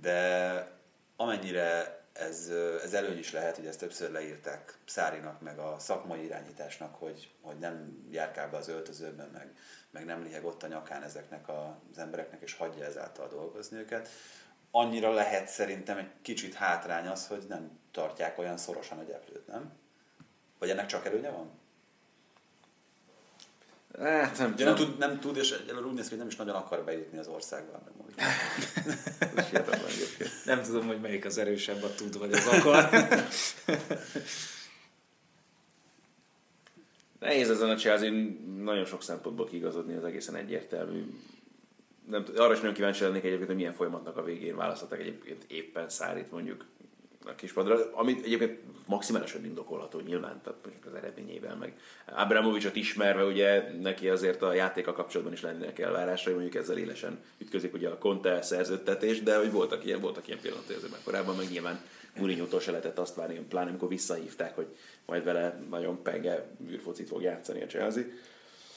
[0.01, 0.71] de
[1.15, 2.51] amennyire ez,
[2.83, 7.57] ez előny is lehet, hogy ezt többször leírták Szárinak, meg a szakmai irányításnak, hogy, hogy
[7.57, 9.55] nem járkál be az öltözőben, meg,
[9.89, 14.09] meg nem liheg ott a nyakán ezeknek az embereknek, és hagyja ezáltal dolgozni őket
[14.75, 19.71] annyira lehet szerintem egy kicsit hátrány az, hogy nem tartják olyan szorosan a gyeplőt, nem?
[20.59, 21.49] Vagy ennek csak előnye van?
[23.99, 26.55] Hát nem, nem, tud, nem tud, és egyelőre úgy néz ki, hogy nem is nagyon
[26.55, 27.81] akar bejutni az országba.
[30.45, 32.89] nem tudom, hogy melyik az erősebb, a tud vagy az akar.
[37.19, 38.11] Nehéz ezen a Chelsea
[38.63, 41.05] nagyon sok szempontból kigazodni, az egészen egyértelmű
[42.09, 45.89] nem, arra is nagyon kíváncsi lennék egyébként, hogy milyen folyamatnak a végén választottak egyébként éppen
[45.89, 46.65] Szárit mondjuk
[47.25, 51.73] a kispadra, ami egyébként maximálisan indokolható nyilván, tehát az eredményével, meg
[52.05, 57.73] Abramovicsot ismerve, ugye neki azért a játéka kapcsolatban is lennének elvárásai, mondjuk ezzel élesen ütközik
[57.73, 61.49] ugye a Conte szerződtetés, de hogy voltak ilyen, voltak ilyen pillanatok azért meg korábban, meg
[61.49, 61.81] nyilván
[62.17, 64.67] Mourinho-tól se lehetett azt várni, pláne amikor visszahívták, hogy
[65.05, 68.03] majd vele nagyon penge űrfocit fog játszani a Chelsea.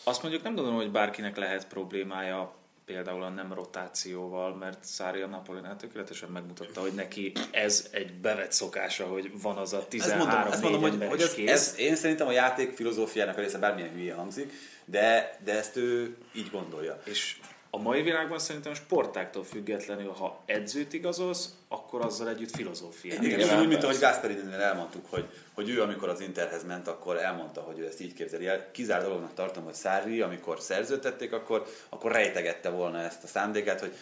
[0.05, 2.55] Azt mondjuk nem gondolom, hogy bárkinek lehet problémája
[2.89, 8.53] például a nem rotációval, mert Szári a Napolinál tökéletesen megmutatta, hogy neki ez egy bevett
[8.53, 11.51] szokása, hogy van az a 13 ezt mondom, ezt mondom hogy, hogy ez, kész.
[11.51, 14.53] ez, én szerintem a játék filozófiának a része bármilyen hülye hangzik,
[14.85, 17.01] de, de ezt ő így gondolja.
[17.05, 17.37] És
[17.71, 23.23] a mai világban szerintem sportáktól függetlenül, ha edzőt igazolsz, akkor azzal együtt filozófiát.
[23.23, 27.17] Igen, és úgy, mint ahogy Gasperininél elmondtuk, hogy, hogy ő amikor az Interhez ment, akkor
[27.17, 28.71] elmondta, hogy ő ezt így képzeli el.
[28.71, 33.93] Kizár dolognak tartom, hogy Szári, amikor szerződtették, akkor, akkor rejtegette volna ezt a szándékát, hogy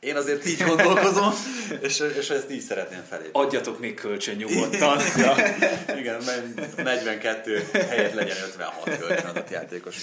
[0.00, 1.32] én azért így gondolkozom,
[1.86, 3.44] és, és ezt így szeretném felépíteni.
[3.44, 5.00] Adjatok még kölcsön nyugodtan.
[5.16, 5.34] Ja,
[5.96, 6.22] igen,
[6.56, 9.96] mert 42 helyett legyen 56 kölcsönadott játékos.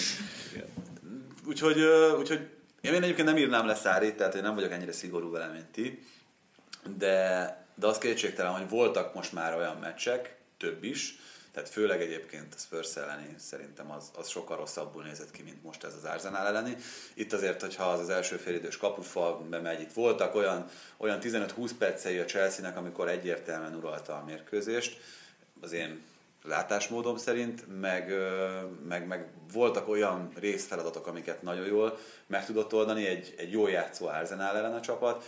[1.46, 1.80] Úgyhogy,
[2.18, 2.40] úgyhogy
[2.90, 6.06] én egyébként nem írnám le Szárit, tehát én nem vagyok ennyire szigorú vele, mint ti,
[6.96, 11.18] de, de az kétségtelen, hogy voltak most már olyan meccsek, több is,
[11.52, 15.84] tehát főleg egyébként a Spurs elleni szerintem az, az sokkal rosszabbul nézett ki, mint most
[15.84, 16.76] ez az Arsenal elleni.
[17.14, 22.18] Itt azért, hogyha az az első félidős kapufal bemegy, itt voltak olyan, olyan 15-20 percei
[22.18, 25.00] a Chelsea-nek, amikor egyértelműen uralta a mérkőzést,
[25.60, 26.02] az én
[26.42, 28.12] látásmódom szerint, meg,
[28.88, 34.06] meg, meg voltak olyan részfeladatok, amiket nagyon jól meg tudott oldani, egy, egy jól játszó
[34.06, 35.24] Arsenal ellen a csapat.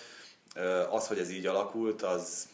[0.90, 2.48] Az, hogy ez így alakult, az,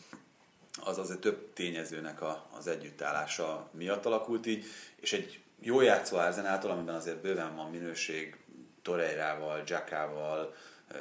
[0.84, 4.64] az azért több tényezőnek a, az együttállása miatt alakult így,
[4.96, 8.36] és egy jó játszó Arsenaltól, amiben azért bőven van minőség,
[8.82, 10.54] Torreirával, Jackával,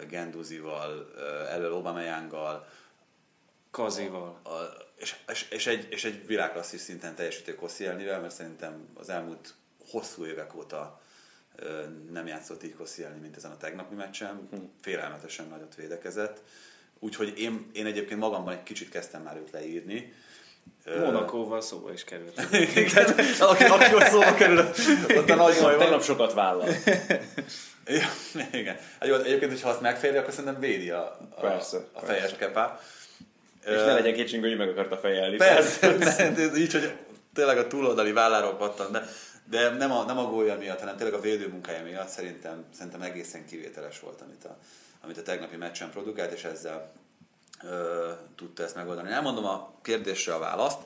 [0.09, 1.13] Genduzival,
[1.49, 2.67] elől Aubameyanggal,
[3.71, 4.39] Kazival.
[4.43, 4.49] a,
[4.99, 9.53] és, és, és, egy, és egy világklasszis szinten teljesítő Koscielnivel, mert szerintem az elmúlt
[9.89, 11.01] hosszú évek óta
[11.55, 14.49] ö, nem játszott így Koscielni, mint ezen a tegnapi meccsen.
[14.81, 16.41] Félelmetesen nagyot védekezett.
[16.99, 20.13] Úgyhogy én, én egyébként magamban egy kicsit kezdtem már őt leírni.
[20.85, 22.41] Monakóval szóba is került.
[22.75, 23.05] Igen,
[23.39, 24.59] aki, aki szóba kerül,
[25.17, 25.77] ott a nagy baj van.
[25.77, 26.69] Tegnap sokat vállal.
[27.85, 28.07] Ja,
[28.51, 28.77] igen.
[28.99, 32.35] Hát egyébként, hogyha azt megféri, akkor szerintem védi a, a, Persze, a fejes persze.
[32.35, 32.79] kepá.
[33.69, 35.35] És ne legyen kétségünk, hogy meg akarta fejelni.
[35.35, 36.93] Persze, ne, ez így, hogy
[37.33, 39.03] tényleg a túloldali válláról pattan, de,
[39.49, 43.45] de nem, a, nem a gólya miatt, hanem tényleg a védőmunkája miatt szerintem, szerintem egészen
[43.45, 44.57] kivételes volt, amit a,
[45.03, 46.91] amit a tegnapi meccsen produkált, és ezzel
[47.63, 49.11] ö, tudta ezt megoldani.
[49.11, 50.77] Elmondom a kérdésre a választ.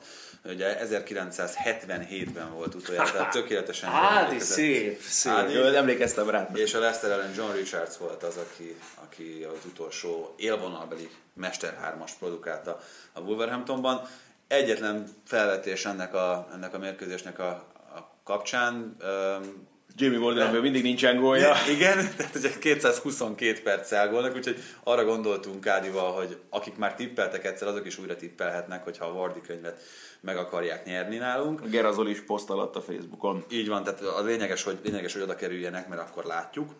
[0.48, 3.90] Ugye 1977-ben volt utoljára, tehát tökéletesen...
[3.90, 5.32] Ádi, szép, szép.
[5.32, 5.76] Ádi.
[5.76, 6.48] Emlékeztem rá.
[6.54, 12.10] És a Leicester ellen John Richards volt az, aki, aki az utolsó élvonalbeli Mester 3-as
[12.18, 12.80] produkálta
[13.12, 14.08] a Wolverhamptonban.
[14.48, 17.48] Egyetlen felvetés ennek a, ennek a mérkőzésnek a,
[17.94, 18.96] a kapcsán.
[18.98, 21.54] öm, Jamie Warden, amiből mindig nincsen gólja.
[21.68, 27.68] igen, tehát ugye 222 perc elgólnak, úgyhogy arra gondoltunk Kádival, hogy akik már tippeltek egyszer,
[27.68, 29.80] azok is újra tippelhetnek, hogyha a Vardi könyvet
[30.20, 31.68] meg akarják nyerni nálunk.
[31.68, 33.44] Gerazol is poszt alatt a Facebookon.
[33.50, 36.74] Így van, tehát a lényeges, hogy, lényeges, hogy oda kerüljenek, mert akkor látjuk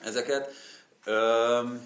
[0.00, 0.50] ezeket.
[1.04, 1.80] Öm,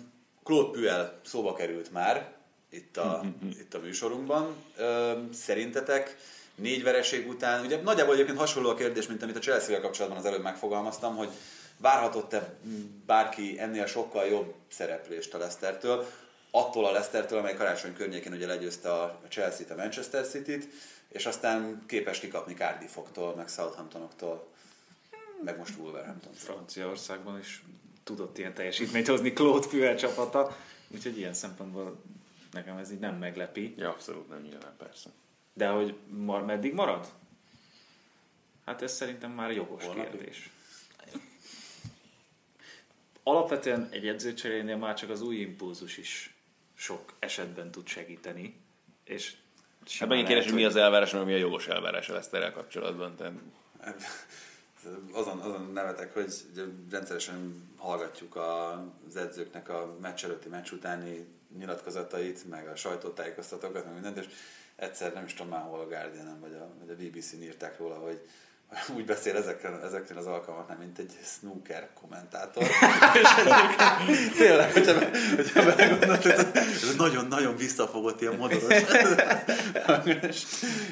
[0.45, 2.35] Claude Puel szóba került már
[2.71, 3.23] itt a,
[3.61, 4.55] itt a műsorunkban.
[4.77, 6.17] Öm, szerintetek
[6.57, 10.25] négy vereség után, ugye nagyjából egyébként hasonló a kérdés, mint amit a Chelsea-vel kapcsolatban az
[10.25, 11.29] előbb megfogalmaztam, hogy
[11.77, 12.55] várhatott-e
[13.07, 16.07] bárki ennél sokkal jobb szereplést a Leicestertől,
[16.51, 20.69] attól a Leicestertől, amely karácsony környékén ugye legyőzte a Chelsea-t, a Manchester City-t,
[21.09, 24.47] és aztán képes kikapni Cardiffoktól, meg Southamptonoktól,
[25.45, 26.41] meg most Wolverhamptontól.
[26.41, 27.63] Franciaországban is
[28.05, 30.57] tudott ilyen teljesítményt hozni Claude Puel csapata,
[30.89, 32.03] úgyhogy ilyen szempontból
[32.53, 33.75] nekem ez így nem meglepi.
[33.77, 35.09] Ja, abszolút nem nyilván, persze.
[35.57, 37.13] De hogy mar, meddig marad?
[38.65, 40.11] Hát ez szerintem már jogos Holnapig?
[40.11, 40.51] kérdés.
[43.23, 46.35] Alapvetően egy edzőcserénél már csak az új impulzus is
[46.75, 48.61] sok esetben tud segíteni.
[49.05, 49.37] És
[49.99, 53.17] Hát megint kérdés, hogy mi az elvárás, meg mi a jogos elvárás a Leszterrel kapcsolatban.
[53.17, 53.35] Tehát
[55.13, 56.33] Azon, azon nevetek, hogy
[56.91, 61.27] rendszeresen hallgatjuk az edzőknek a meccs előtti, meccs utáni
[61.59, 64.27] nyilatkozatait, meg a sajtótájékoztatókat, meg mindent, és
[64.77, 67.95] egyszer nem is tudom már hol a guardian vagy a, vagy a BBC-n írták róla,
[67.95, 68.21] hogy
[68.97, 72.63] úgy beszél ezekről, ezekről az alkalmaknál, mint egy snooker kommentátor.
[73.23, 74.93] és egyébként tényleg, hogyha,
[75.37, 78.83] hogyha belegondolod, ez, nagyon-nagyon visszafogott ilyen modoros.
[80.29, 80.45] és,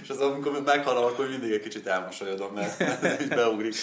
[0.03, 3.75] és az, amikor meghalom, akkor mindig egy kicsit elmosolyodom, mert, mert beugrik.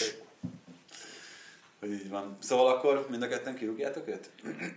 [1.83, 2.37] Így van.
[2.39, 4.29] Szóval akkor mind a ketten kirúgjátok őt?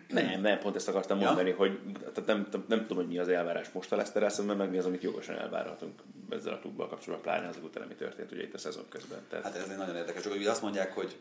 [0.08, 1.26] nem, nem, pont ezt akartam Ja?
[1.26, 4.56] mondani, hogy tehát nem, nem, nem tudom, hogy mi az elvárás most a Leszterrel szemben,
[4.56, 8.32] meg mi az, amit jogosan elvárhatunk ezzel a klubbal kapcsolatban, pláne azok után, ami történt
[8.32, 9.18] ugye itt a szezon közben.
[9.28, 10.38] Tehát, Hát ez egy nagyon érdekes dolog.
[10.38, 11.16] Ugye azt mondják, hogy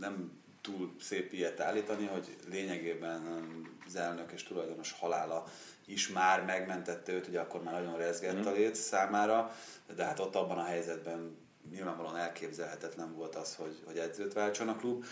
[0.00, 3.46] nem túl szép ilyet állítani, hogy lényegében
[3.86, 5.44] az elnök és tulajdonos halála
[5.86, 9.52] is már megmentette őt, ugye akkor már nagyon rezgett a lét számára,
[9.96, 11.36] de hát ott abban a helyzetben
[11.72, 15.04] nyilvánvalóan elképzelhetetlen volt az, hogy, hogy edzőt váltson a klub.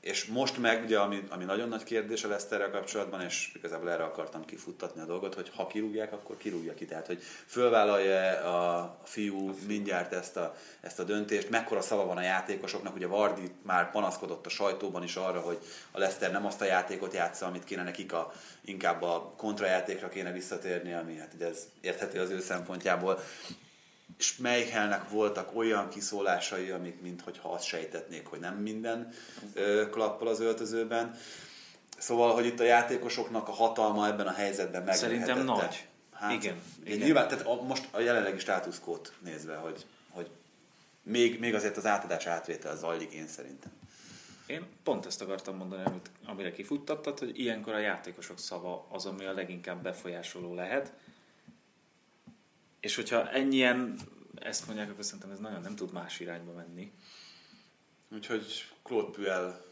[0.00, 4.02] És most meg, ugye, ami, ami nagyon nagy kérdés a Leszterrel kapcsolatban, és igazából erre
[4.02, 6.84] akartam kifuttatni a dolgot, hogy ha kirúgják, akkor kirúgja ki.
[6.84, 12.22] Tehát, hogy fölvállalja a fiú mindjárt ezt a, ezt a döntést, mekkora szava van a
[12.22, 15.58] játékosoknak, ugye Vardi már panaszkodott a sajtóban is arra, hogy
[15.90, 18.32] a Leszter nem azt a játékot játsza, amit kéne nekik, a,
[18.64, 23.20] inkább a kontrajátékra kéne visszatérni, ami hát ez érthető az ő szempontjából
[24.18, 29.12] és Meihelnek voltak olyan kiszólásai, amik mintha azt sejtetnék, hogy nem minden
[29.54, 31.18] ö, klappol az öltözőben.
[31.98, 35.86] Szóval, hogy itt a játékosoknak a hatalma ebben a helyzetben meg Szerintem nagy.
[36.12, 36.60] Hát, igen.
[36.84, 36.98] igen.
[36.98, 40.30] Nyilván, tehát a, most a jelenlegi státuszkót nézve, hogy, hogy
[41.02, 43.72] még, még azért az átadás átvétel zajlik, én szerintem.
[44.46, 49.24] Én pont ezt akartam mondani, amit, amire kifuttattad, hogy ilyenkor a játékosok szava az, ami
[49.24, 50.92] a leginkább befolyásoló lehet
[52.86, 53.98] és hogyha ennyien
[54.34, 56.92] ezt mondják, akkor szerintem ez nagyon nem tud más irányba menni.
[58.14, 59.64] Úgyhogy Claude Puel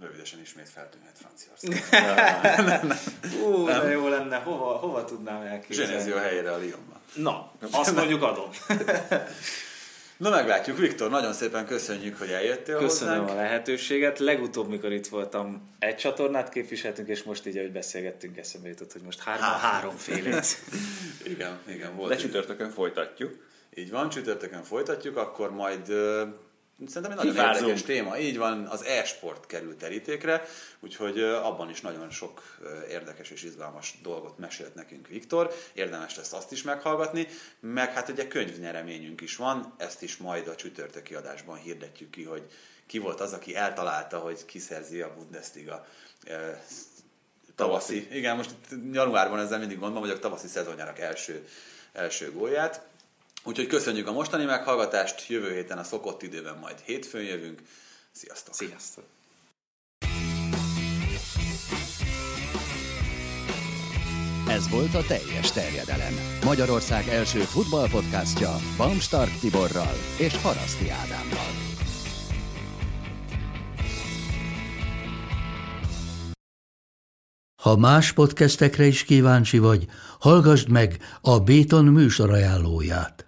[0.00, 2.96] rövidesen ismét feltűnhet Franciaországban.
[3.44, 5.90] Ú, de jó lenne, hova, hova tudnám elképzelni?
[5.90, 7.00] Zsenezi a helyére a Lyonban.
[7.14, 8.50] Na, azt mondjuk adom.
[10.18, 13.30] Na meglátjuk, Viktor, nagyon szépen köszönjük, hogy eljöttél Köszönöm hozzánk.
[13.38, 14.18] a lehetőséget.
[14.18, 19.02] Legutóbb, mikor itt voltam, egy csatornát képviseltünk, és most így, ahogy beszélgettünk, eszembe jutott, hogy
[19.02, 19.60] most három, Hát.
[19.60, 20.46] háromfélét.
[21.34, 22.10] igen, igen, volt.
[22.10, 23.34] De csütörtökön folytatjuk.
[23.74, 25.92] Így van, csütörtökön folytatjuk, akkor majd
[26.86, 28.18] szerintem egy nagyon érdekes téma.
[28.18, 30.44] Így van, az e-sport került terítékre,
[30.80, 32.42] úgyhogy abban is nagyon sok
[32.88, 35.54] érdekes és izgalmas dolgot mesélt nekünk Viktor.
[35.72, 37.28] Érdemes lesz azt is meghallgatni,
[37.60, 42.42] meg hát ugye könyvnyereményünk is van, ezt is majd a csütörtöki adásban hirdetjük ki, hogy
[42.86, 45.86] ki volt az, aki eltalálta, hogy kiszerzi a Bundesliga
[47.54, 48.50] tavaszi, igen, most
[48.92, 51.48] januárban ezzel mindig gondban vagyok, tavaszi szezonjának első,
[51.92, 52.86] első gólját.
[53.44, 57.62] Úgyhogy köszönjük a mostani meghallgatást, jövő héten a szokott időben majd hétfőn jövünk.
[58.12, 58.54] Sziasztok!
[58.54, 59.04] Sziasztok!
[64.48, 66.14] Ez volt a teljes terjedelem.
[66.44, 71.50] Magyarország első futballpodcastja Bamstark Tiborral és Haraszti Ádámmal.
[77.62, 79.86] Ha más podcastekre is kíváncsi vagy,
[80.20, 83.27] hallgassd meg a Béton műsor ajánlóját.